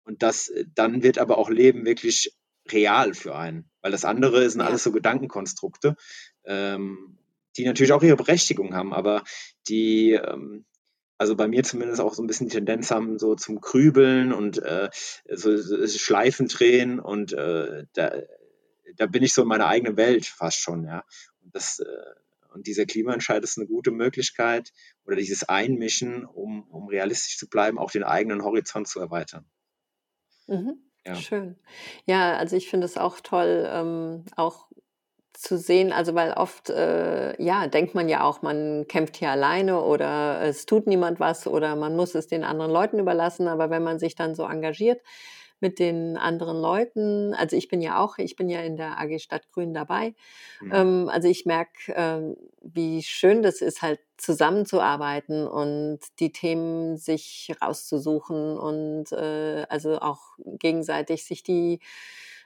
[0.04, 2.36] und das, dann wird aber auch Leben wirklich
[2.70, 3.71] real für einen.
[3.82, 4.66] Weil das andere sind ja.
[4.66, 5.96] alles so Gedankenkonstrukte,
[6.44, 7.18] ähm,
[7.56, 9.24] die natürlich auch ihre Berechtigung haben, aber
[9.68, 10.64] die, ähm,
[11.18, 14.58] also bei mir zumindest auch so ein bisschen die Tendenz haben, so zum Krübeln und
[14.58, 14.88] äh,
[15.28, 18.12] so, so Schleifen drehen und äh, da,
[18.96, 21.04] da bin ich so in meiner eigenen Welt fast schon, ja.
[21.42, 21.84] Und das, äh,
[22.54, 24.72] und dieser Klimaentscheid ist eine gute Möglichkeit
[25.04, 29.44] oder dieses Einmischen, um, um realistisch zu bleiben, auch den eigenen Horizont zu erweitern.
[30.46, 30.91] Mhm.
[31.06, 31.14] Ja.
[31.16, 31.56] Schön.
[32.06, 34.66] Ja, also ich finde es auch toll, ähm, auch
[35.34, 39.80] zu sehen, also weil oft, äh, ja, denkt man ja auch, man kämpft hier alleine
[39.82, 43.82] oder es tut niemand was oder man muss es den anderen Leuten überlassen, aber wenn
[43.82, 45.00] man sich dann so engagiert,
[45.62, 47.32] mit den anderen Leuten.
[47.34, 50.14] Also ich bin ja auch, ich bin ja in der AG Stadtgrün dabei.
[50.60, 50.72] Mhm.
[50.74, 57.52] Ähm, also ich merke, äh, wie schön das ist, halt zusammenzuarbeiten und die Themen sich
[57.62, 61.80] rauszusuchen und äh, also auch gegenseitig sich die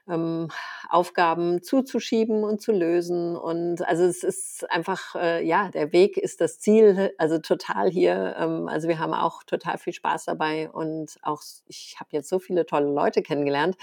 [0.08, 0.48] ähm,
[0.88, 3.36] Aufgaben zuzuschieben und zu lösen.
[3.36, 8.36] Und also es ist einfach, äh, ja, der Weg ist das Ziel, also total hier.
[8.38, 12.38] Ähm, also wir haben auch total viel Spaß dabei und auch, ich habe jetzt so
[12.38, 13.76] viele tolle Leute kennengelernt.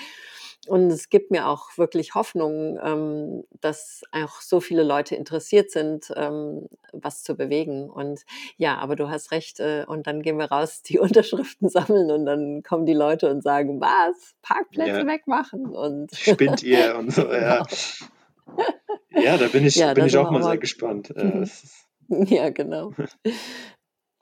[0.68, 6.14] Und es gibt mir auch wirklich Hoffnung, ähm, dass auch so viele Leute interessiert sind,
[6.16, 7.90] ähm, was zu bewegen.
[7.90, 8.22] Und
[8.56, 9.60] ja, aber du hast recht.
[9.60, 13.44] Äh, und dann gehen wir raus, die Unterschriften sammeln und dann kommen die Leute und
[13.44, 14.36] sagen, was?
[14.42, 15.08] Parkplätze ja.
[15.08, 17.32] wegmachen und spinnt ihr und so.
[17.32, 18.64] Ja, genau.
[19.12, 21.14] ja da bin ich, ja, bin ich auch mal sehr gespannt.
[22.08, 22.94] ja, genau.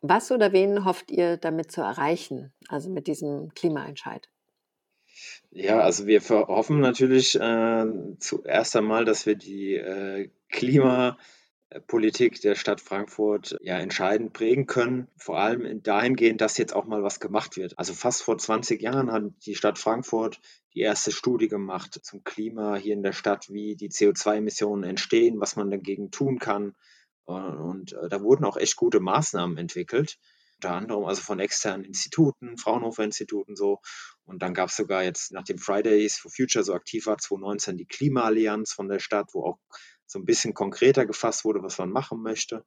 [0.02, 4.30] Was oder wen hofft ihr damit zu erreichen, also mit diesem Klimaentscheid?
[5.52, 7.86] Ja, also wir hoffen natürlich äh,
[8.20, 15.08] zuerst einmal, dass wir die äh, Klimapolitik der Stadt Frankfurt ja entscheidend prägen können.
[15.18, 17.78] Vor allem dahingehend, dass jetzt auch mal was gemacht wird.
[17.78, 20.40] Also fast vor 20 Jahren hat die Stadt Frankfurt
[20.74, 25.56] die erste Studie gemacht zum Klima hier in der Stadt, wie die CO2-Emissionen entstehen, was
[25.56, 26.76] man dagegen tun kann.
[27.26, 30.18] Und äh, da wurden auch echt gute Maßnahmen entwickelt
[30.62, 33.80] unter anderem also von externen Instituten, Fraunhofer-Instituten so.
[34.26, 37.78] Und dann gab es sogar jetzt nach dem Fridays for Future so aktiv war, 2019
[37.78, 39.60] die Klimaallianz von der Stadt, wo auch
[40.06, 42.64] so ein bisschen konkreter gefasst wurde, was man machen möchte.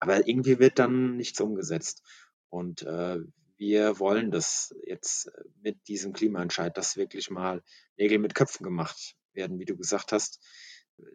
[0.00, 2.02] Aber irgendwie wird dann nichts umgesetzt.
[2.48, 3.18] Und äh,
[3.60, 5.30] wir wollen das jetzt
[5.62, 7.62] mit diesem Klimaentscheid, dass wirklich mal
[7.98, 10.40] Nägel mit Köpfen gemacht werden, wie du gesagt hast.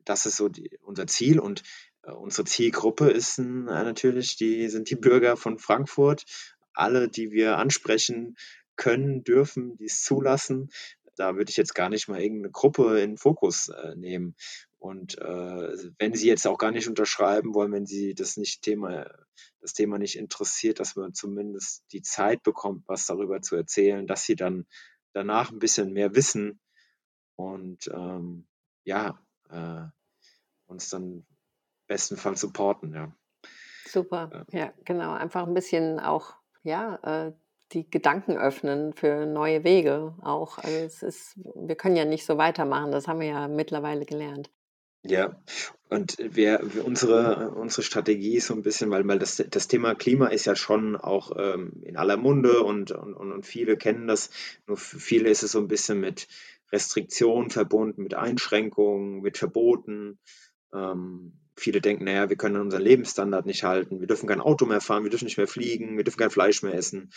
[0.03, 1.39] Das ist so die, unser Ziel.
[1.39, 1.63] Und
[2.03, 6.25] äh, unsere Zielgruppe ist natürlich die, sind die Bürger von Frankfurt.
[6.73, 8.37] Alle, die wir ansprechen
[8.75, 10.69] können, dürfen, die es zulassen.
[11.15, 14.35] Da würde ich jetzt gar nicht mal irgendeine Gruppe in den Fokus äh, nehmen.
[14.85, 19.09] Und äh, wenn Sie jetzt auch gar nicht unterschreiben wollen, wenn Sie das nicht Thema,
[19.59, 24.25] das Thema nicht interessiert, dass man zumindest die Zeit bekommt, was darüber zu erzählen, dass
[24.25, 24.67] Sie dann
[25.11, 26.61] danach ein bisschen mehr wissen
[27.35, 28.47] und ähm,
[28.83, 29.19] ja,
[29.49, 29.85] äh,
[30.67, 31.25] uns dann
[31.87, 33.11] bestenfalls supporten, ja.
[33.87, 34.71] Super, ja.
[34.83, 35.13] genau.
[35.13, 37.33] Einfach ein bisschen auch, ja, äh,
[37.71, 40.59] die Gedanken öffnen für neue Wege auch.
[40.59, 44.51] Also es ist, wir können ja nicht so weitermachen, das haben wir ja mittlerweile gelernt.
[45.07, 45.39] Ja,
[45.87, 50.27] und wir, unsere, unsere Strategie ist so ein bisschen, weil, weil das, das Thema Klima
[50.27, 54.31] ist ja schon auch ähm, in aller Munde und, und, und viele kennen das.
[54.65, 56.27] Nur für viele ist es so ein bisschen mit
[56.71, 60.17] Restriktionen verbunden, mit Einschränkungen, mit Verboten.
[60.73, 64.81] Ähm, viele denken, naja, wir können unseren Lebensstandard nicht halten, wir dürfen kein Auto mehr
[64.81, 67.11] fahren, wir dürfen nicht mehr fliegen, wir dürfen kein Fleisch mehr essen.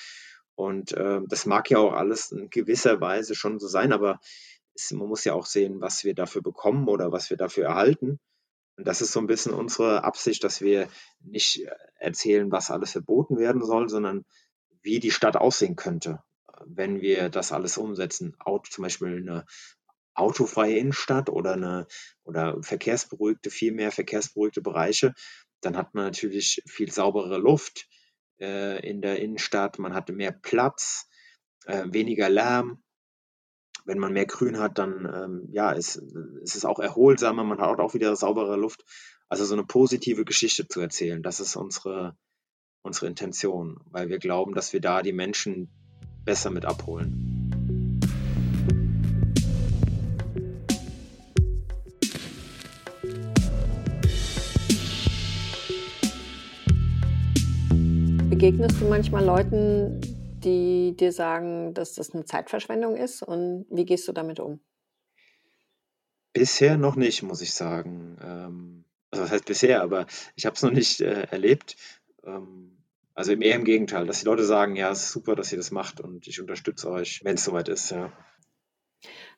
[0.55, 4.21] Und äh, das mag ja auch alles in gewisser Weise schon so sein, aber
[4.93, 8.19] man muss ja auch sehen, was wir dafür bekommen oder was wir dafür erhalten.
[8.77, 10.89] Und das ist so ein bisschen unsere Absicht, dass wir
[11.21, 14.25] nicht erzählen, was alles verboten werden soll, sondern
[14.83, 16.23] wie die Stadt aussehen könnte,
[16.65, 18.37] wenn wir das alles umsetzen.
[18.39, 19.45] Auto, zum Beispiel eine
[20.15, 21.87] autofreie Innenstadt oder eine
[22.25, 25.15] oder verkehrsberuhigte, viel mehr verkehrsberuhigte Bereiche,
[25.61, 27.89] dann hat man natürlich viel sauberere Luft
[28.41, 31.09] äh, in der Innenstadt, man hat mehr Platz,
[31.67, 32.83] äh, weniger Lärm.
[33.89, 35.97] Wenn man mehr Grün hat, dann ähm, ja, ist,
[36.43, 38.85] ist es auch erholsamer, man hat auch wieder saubere Luft.
[39.31, 42.15] Also so eine positive Geschichte zu erzählen, das ist unsere,
[42.83, 45.71] unsere Intention, weil wir glauben, dass wir da die Menschen
[46.27, 47.49] besser mit abholen.
[58.29, 59.99] Begegnest du manchmal Leuten,
[60.45, 64.61] die dir sagen, dass das eine Zeitverschwendung ist und wie gehst du damit um?
[66.33, 68.17] Bisher noch nicht, muss ich sagen.
[68.23, 71.77] Ähm, Also das heißt bisher, aber ich habe es noch nicht äh, erlebt.
[72.25, 72.77] Ähm,
[73.15, 75.71] also eher im Gegenteil, dass die Leute sagen, ja, es ist super, dass ihr das
[75.71, 78.13] macht und ich unterstütze euch, wenn es soweit ist, ja.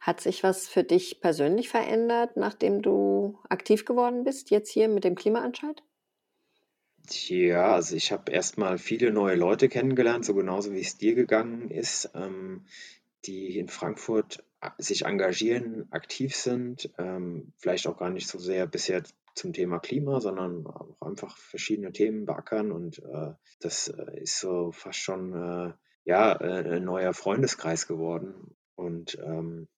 [0.00, 5.04] Hat sich was für dich persönlich verändert, nachdem du aktiv geworden bist, jetzt hier mit
[5.04, 5.82] dem Klimaentscheid?
[7.12, 11.70] Ja, also ich habe erstmal viele neue Leute kennengelernt, so genauso wie es dir gegangen
[11.70, 12.66] ist, ähm,
[13.24, 14.44] die in Frankfurt
[14.78, 19.02] sich engagieren, aktiv sind, ähm, vielleicht auch gar nicht so sehr bisher
[19.34, 24.72] zum Thema Klima, sondern auch einfach verschiedene Themen beackern und äh, das äh, ist so
[24.72, 25.72] fast schon äh,
[26.04, 29.68] ja äh, ein neuer Freundeskreis geworden und ähm,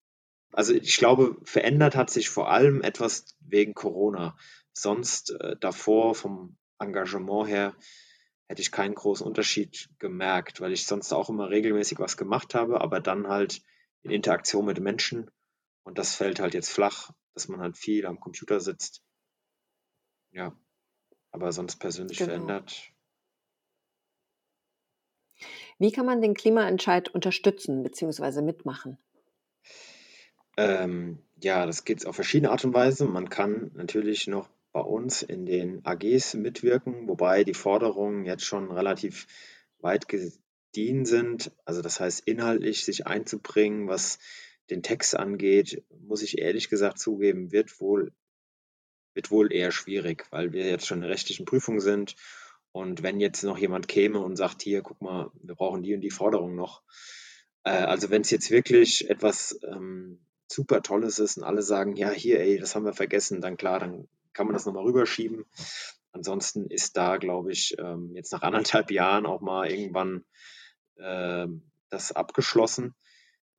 [0.53, 4.37] also ich glaube, verändert hat sich vor allem etwas wegen Corona.
[4.71, 7.75] Sonst äh, davor vom Engagement her
[8.47, 12.81] hätte ich keinen großen Unterschied gemerkt, weil ich sonst auch immer regelmäßig was gemacht habe,
[12.81, 13.61] aber dann halt
[14.03, 15.31] in Interaktion mit Menschen
[15.83, 19.03] und das fällt halt jetzt flach, dass man halt viel am Computer sitzt.
[20.31, 20.55] Ja,
[21.31, 22.31] aber sonst persönlich genau.
[22.31, 22.93] verändert.
[25.79, 28.41] Wie kann man den Klimaentscheid unterstützen bzw.
[28.41, 28.97] mitmachen?
[30.55, 33.05] Ähm, ja, das geht auf verschiedene Art und Weise.
[33.05, 38.71] Man kann natürlich noch bei uns in den AGs mitwirken, wobei die Forderungen jetzt schon
[38.71, 39.27] relativ
[39.79, 41.51] weit gediehen sind.
[41.63, 44.17] Also das heißt, inhaltlich sich einzubringen, was
[44.69, 48.13] den Text angeht, muss ich ehrlich gesagt zugeben, wird wohl,
[49.13, 52.15] wird wohl eher schwierig, weil wir jetzt schon in der rechtlichen Prüfung sind.
[52.71, 56.01] Und wenn jetzt noch jemand käme und sagt, hier, guck mal, wir brauchen die und
[56.01, 56.81] die Forderung noch.
[57.63, 62.09] Äh, also wenn es jetzt wirklich etwas ähm, super Tolles ist und alle sagen, ja,
[62.09, 65.45] hier, ey, das haben wir vergessen, dann klar, dann kann man das nochmal rüberschieben.
[66.11, 70.25] Ansonsten ist da, glaube ich, ähm, jetzt nach anderthalb Jahren auch mal irgendwann
[70.97, 72.93] ähm, das abgeschlossen.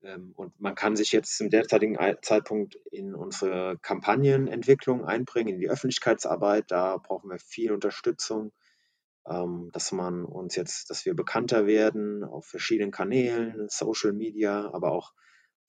[0.03, 5.69] Ähm, und man kann sich jetzt zum derzeitigen Zeitpunkt in unsere Kampagnenentwicklung einbringen, in die
[5.69, 6.67] Öffentlichkeitsarbeit.
[6.69, 8.53] Da brauchen wir viel Unterstützung,
[9.27, 15.15] dass man uns jetzt, dass wir bekannter werden auf verschiedenen Kanälen, Social Media, aber auch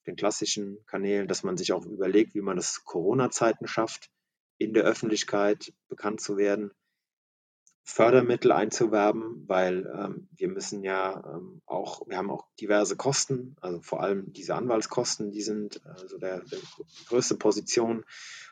[0.06, 4.10] den klassischen Kanälen, dass man sich auch überlegt, wie man das Corona-Zeiten schafft,
[4.58, 6.72] in der Öffentlichkeit bekannt zu werden,
[7.88, 13.80] Fördermittel einzuwerben, weil ähm, wir müssen ja ähm, auch, wir haben auch diverse Kosten, also
[13.82, 16.60] vor allem diese Anwaltskosten, die sind also der, der
[17.08, 18.04] größte Position,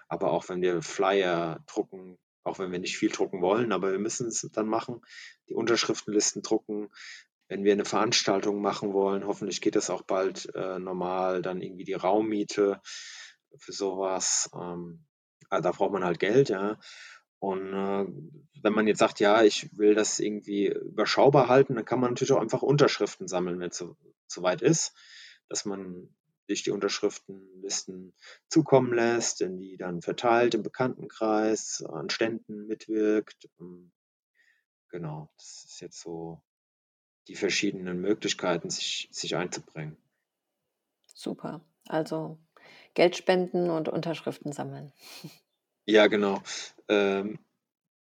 [0.07, 3.97] aber auch wenn wir Flyer drucken, auch wenn wir nicht viel drucken wollen, aber wir
[3.97, 5.01] müssen es dann machen,
[5.49, 6.91] die Unterschriftenlisten drucken,
[7.47, 11.85] wenn wir eine Veranstaltung machen wollen, hoffentlich geht das auch bald äh, normal, dann irgendwie
[11.85, 12.81] die Raummiete
[13.57, 14.49] für sowas.
[14.53, 15.05] Ähm,
[15.61, 16.77] da braucht man halt Geld, ja.
[17.39, 18.05] Und äh,
[18.61, 22.31] wenn man jetzt sagt, ja, ich will das irgendwie überschaubar halten, dann kann man natürlich
[22.31, 24.93] auch einfach Unterschriften sammeln, wenn es so, so weit ist,
[25.49, 26.09] dass man
[26.47, 28.13] sich die Unterschriftenlisten
[28.47, 33.49] zukommen lässt, in die dann verteilt im Bekanntenkreis, an Ständen mitwirkt.
[33.59, 33.91] Ähm,
[34.89, 36.41] genau, das ist jetzt so
[37.27, 39.97] die verschiedenen Möglichkeiten, sich, sich einzubringen.
[41.13, 41.61] Super.
[41.87, 42.37] Also
[42.93, 44.91] Geld spenden und Unterschriften sammeln.
[45.85, 46.41] Ja, genau.
[46.87, 47.39] Ähm,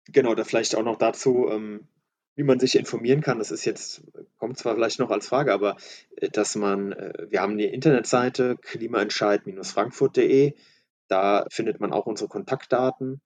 [0.08, 1.88] genau, da vielleicht auch noch dazu, ähm,
[2.36, 3.40] wie man sich informieren kann.
[3.40, 4.04] Das ist jetzt,
[4.38, 5.78] kommt zwar vielleicht noch als Frage, aber
[6.18, 10.54] äh, dass man, äh, wir haben die Internetseite klimaentscheid-frankfurt.de.
[11.08, 13.22] Da findet man auch unsere Kontaktdaten.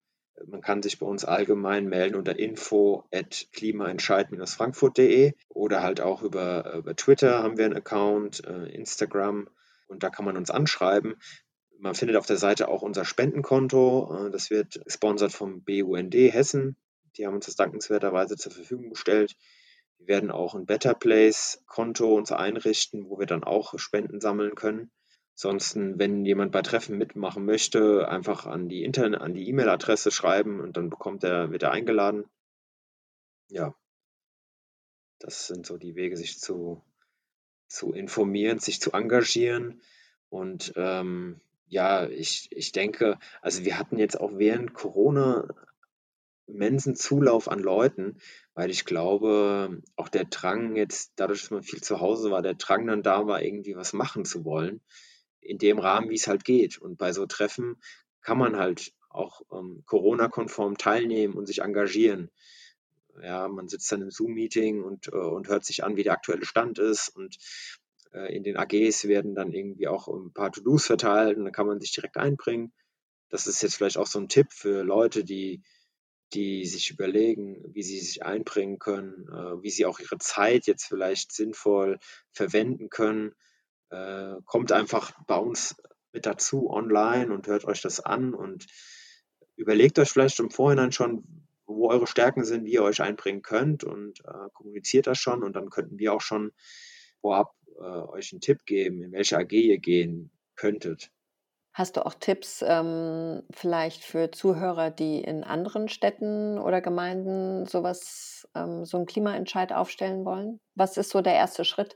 [0.47, 6.75] Man kann sich bei uns allgemein melden unter info at klimaentscheid-frankfurt.de oder halt auch über,
[6.75, 9.49] über Twitter haben wir einen Account, äh, Instagram
[9.87, 11.15] und da kann man uns anschreiben.
[11.81, 14.27] Man findet auf der Seite auch unser Spendenkonto.
[14.27, 16.75] Äh, das wird gesponsert vom BUND Hessen.
[17.15, 19.35] Die haben uns das dankenswerterweise zur Verfügung gestellt.
[19.97, 24.55] Wir werden auch ein Better Place Konto uns einrichten, wo wir dann auch Spenden sammeln
[24.55, 24.91] können.
[25.35, 30.59] Ansonsten, wenn jemand bei Treffen mitmachen möchte, einfach an die Internet, an die E-Mail-Adresse schreiben
[30.59, 32.25] und dann bekommt er, wird er eingeladen.
[33.47, 33.73] Ja,
[35.19, 36.81] das sind so die Wege, sich zu,
[37.67, 39.81] zu informieren, sich zu engagieren.
[40.29, 41.39] Und ähm,
[41.69, 45.47] ja, ich, ich denke, also wir hatten jetzt auch während Corona
[46.47, 48.17] immensen Zulauf an Leuten,
[48.55, 52.55] weil ich glaube, auch der Drang jetzt, dadurch, dass man viel zu Hause war, der
[52.55, 54.81] Drang dann da war, irgendwie was machen zu wollen
[55.41, 56.79] in dem Rahmen, wie es halt geht.
[56.79, 57.77] Und bei so Treffen
[58.21, 62.29] kann man halt auch ähm, Corona-konform teilnehmen und sich engagieren.
[63.21, 66.45] Ja, man sitzt dann im Zoom-Meeting und, äh, und hört sich an, wie der aktuelle
[66.45, 67.09] Stand ist.
[67.09, 67.37] Und
[68.13, 71.67] äh, in den AGs werden dann irgendwie auch ein paar To-Dos verteilt und dann kann
[71.67, 72.73] man sich direkt einbringen.
[73.29, 75.63] Das ist jetzt vielleicht auch so ein Tipp für Leute, die,
[76.33, 80.85] die sich überlegen, wie sie sich einbringen können, äh, wie sie auch ihre Zeit jetzt
[80.85, 81.99] vielleicht sinnvoll
[82.31, 83.33] verwenden können
[83.89, 85.75] äh, kommt einfach bei uns
[86.11, 88.65] mit dazu online und hört euch das an und
[89.55, 93.83] überlegt euch vielleicht im Vorhinein schon, wo eure Stärken sind, wie ihr euch einbringen könnt
[93.83, 96.51] und äh, kommuniziert das schon und dann könnten wir auch schon
[97.21, 101.11] vorab äh, euch einen Tipp geben, in welche AG ihr gehen könntet.
[101.73, 108.49] Hast du auch Tipps ähm, vielleicht für Zuhörer, die in anderen Städten oder Gemeinden sowas,
[108.55, 110.59] ähm, so einen Klimaentscheid aufstellen wollen?
[110.75, 111.95] Was ist so der erste Schritt?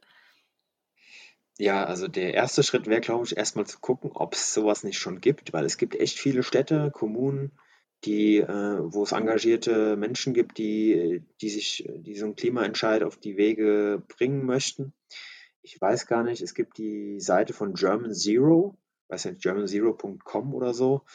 [1.57, 4.97] Ja, also der erste Schritt wäre, glaube ich, erstmal zu gucken, ob es sowas nicht
[4.97, 7.51] schon gibt, weil es gibt echt viele Städte, Kommunen,
[8.05, 14.01] die, äh, wo es engagierte Menschen gibt, die, die sich diesen Klimaentscheid auf die Wege
[14.07, 14.93] bringen möchten.
[15.65, 20.73] Ich weiß gar nicht, es gibt die Seite von German Zero, weiß nicht, germanzero.com oder
[20.73, 21.05] so.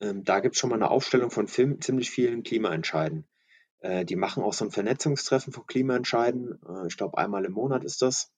[0.00, 3.26] Ähm, da gibt es schon mal eine Aufstellung von Film, ziemlich vielen Klimaentscheiden.
[3.80, 6.60] Äh, die machen auch so ein Vernetzungstreffen von Klimaentscheiden.
[6.68, 8.32] Äh, ich glaube, einmal im Monat ist das.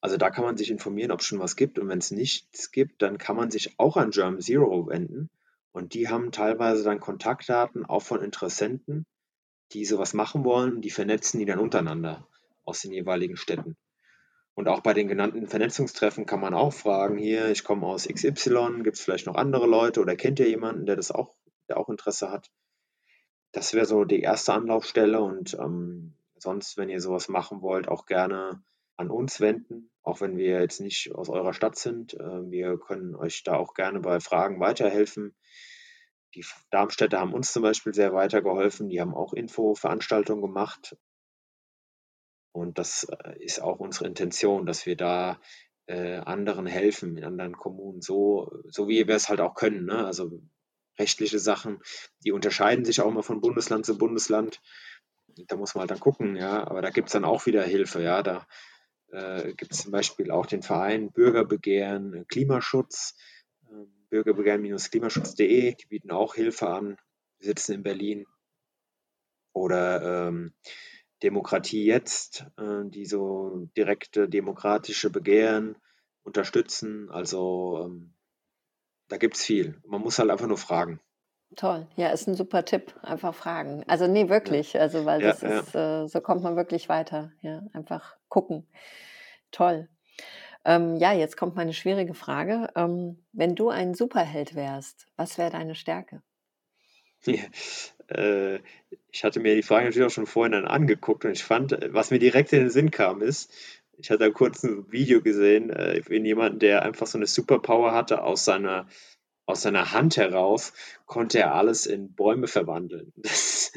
[0.00, 1.80] Also da kann man sich informieren, ob es schon was gibt.
[1.80, 5.28] Und wenn es nichts gibt, dann kann man sich auch an German Zero wenden.
[5.72, 9.06] Und die haben teilweise dann Kontaktdaten auch von Interessenten,
[9.72, 10.76] die sowas machen wollen.
[10.76, 12.28] Und die vernetzen die dann untereinander
[12.64, 13.76] aus den jeweiligen Städten.
[14.54, 18.82] Und auch bei den genannten Vernetzungstreffen kann man auch fragen, hier, ich komme aus XY,
[18.82, 21.34] gibt es vielleicht noch andere Leute oder kennt ihr jemanden, der das auch,
[21.68, 22.50] der auch Interesse hat?
[23.52, 28.06] Das wäre so die erste Anlaufstelle und ähm, sonst, wenn ihr sowas machen wollt, auch
[28.06, 28.62] gerne
[28.96, 32.14] an uns wenden, auch wenn wir jetzt nicht aus eurer Stadt sind.
[32.14, 35.34] Äh, wir können euch da auch gerne bei Fragen weiterhelfen.
[36.34, 38.88] Die Darmstädter haben uns zum Beispiel sehr weitergeholfen.
[38.88, 40.96] Die haben auch Infoveranstaltungen gemacht.
[42.52, 45.40] Und das äh, ist auch unsere Intention, dass wir da
[45.86, 49.86] äh, anderen helfen, in anderen Kommunen, so, so wie wir es halt auch können.
[49.86, 50.04] Ne?
[50.04, 50.40] Also
[50.98, 51.80] rechtliche Sachen,
[52.24, 54.60] die unterscheiden sich auch mal von Bundesland zu Bundesland.
[55.46, 58.02] Da muss man halt dann gucken, ja, aber da gibt es dann auch wieder Hilfe,
[58.02, 58.22] ja.
[58.22, 58.46] Da
[59.12, 63.16] äh, gibt es zum Beispiel auch den Verein Bürgerbegehren äh, Klimaschutz,
[63.68, 66.98] äh, bürgerbegehren-klimaschutz.de, die bieten auch Hilfe an,
[67.38, 68.26] sitzen in Berlin.
[69.52, 70.52] Oder ähm,
[71.22, 75.76] Demokratie jetzt, äh, die so direkte demokratische Begehren
[76.22, 77.10] unterstützen.
[77.10, 78.14] Also ähm,
[79.08, 79.80] da gibt es viel.
[79.86, 81.00] Man muss halt einfach nur fragen.
[81.56, 82.94] Toll, ja, ist ein super Tipp.
[83.02, 83.82] Einfach fragen.
[83.88, 84.74] Also nee, wirklich.
[84.74, 84.82] Ja.
[84.82, 86.04] Also weil das ja, ist, ja.
[86.04, 87.32] Äh, so kommt man wirklich weiter.
[87.40, 88.68] Ja, einfach gucken.
[89.50, 89.88] Toll.
[90.64, 92.68] Ähm, ja, jetzt kommt meine schwierige Frage.
[92.76, 96.22] Ähm, wenn du ein Superheld wärst, was wäre deine Stärke?
[97.26, 98.58] Äh,
[99.12, 102.10] ich hatte mir die Frage natürlich auch schon vorhin dann angeguckt und ich fand, was
[102.10, 103.52] mir direkt in den Sinn kam, ist,
[103.98, 108.22] ich hatte kurz ein Video gesehen äh, in jemanden, der einfach so eine Superpower hatte
[108.22, 108.86] aus seiner
[109.50, 110.72] aus seiner Hand heraus
[111.06, 113.12] konnte er alles in Bäume verwandeln.
[113.22, 113.72] Das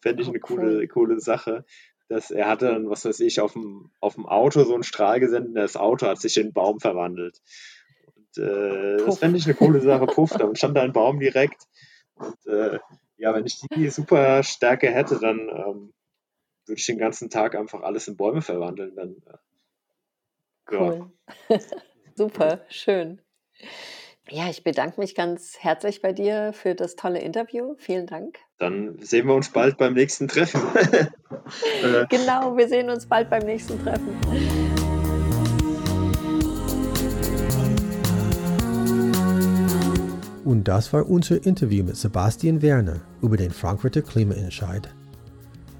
[0.00, 1.64] fände ich eine coole, coole Sache.
[2.08, 5.18] Dass er hatte dann, was weiß ich, auf dem, auf dem Auto so einen Strahl
[5.18, 7.42] gesendet und das Auto hat sich in einen Baum verwandelt.
[8.14, 10.06] Und, äh, das fände ich eine coole Sache.
[10.06, 11.64] Puff, da stand da ein Baum direkt.
[12.16, 12.78] Und äh,
[13.18, 15.94] ja, wenn ich die super Stärke hätte, dann ähm,
[16.66, 18.94] würde ich den ganzen Tag einfach alles in Bäume verwandeln.
[18.94, 21.10] Dann, äh, cool.
[21.48, 21.58] Ja.
[22.14, 23.20] super, schön.
[24.28, 27.74] Ja, ich bedanke mich ganz herzlich bei dir für das tolle Interview.
[27.78, 28.38] Vielen Dank.
[28.58, 30.62] Dann sehen wir uns bald beim nächsten Treffen.
[31.80, 32.06] Äh.
[32.08, 34.65] genau, wir sehen uns bald beim nächsten Treffen.
[40.46, 44.88] Und das war unser Interview mit Sebastian Werner über den Frankfurter Klimaentscheid.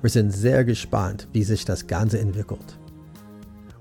[0.03, 2.77] Wir sind sehr gespannt, wie sich das Ganze entwickelt.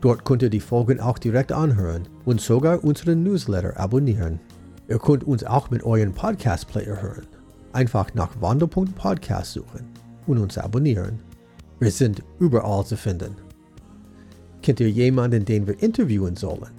[0.01, 4.39] Dort könnt ihr die Folgen auch direkt anhören und sogar unseren Newsletter abonnieren.
[4.89, 7.27] Ihr könnt uns auch mit euren Podcast-Player hören.
[7.73, 9.85] Einfach nach Wandelpunkt Podcast suchen
[10.27, 11.19] und uns abonnieren.
[11.81, 13.35] Wir sind überall zu finden.
[14.63, 16.71] Kennt ihr jemanden, den wir interviewen sollen?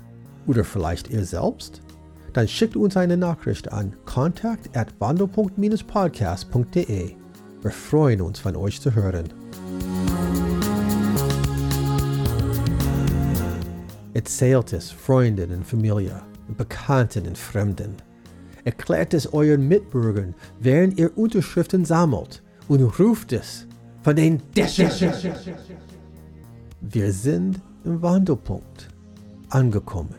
[0.48, 1.82] Oder vielleicht ihr selbst?
[2.34, 7.12] Dann schickt uns eine Nachricht an kontakt at wandelpunkt-podcast.de.
[7.62, 9.26] Wir freuen uns, von euch zu hören.
[14.14, 16.22] Erzählt es Freunden und Familie,
[16.58, 17.96] Bekannten und Fremden.
[18.64, 23.66] Erklärt es euren Mitbürgern, während ihr Unterschriften sammelt und ruft es
[24.04, 24.92] von den Dächern.
[26.82, 28.88] Wir sind im Wandelpunkt
[29.50, 30.16] angekommen.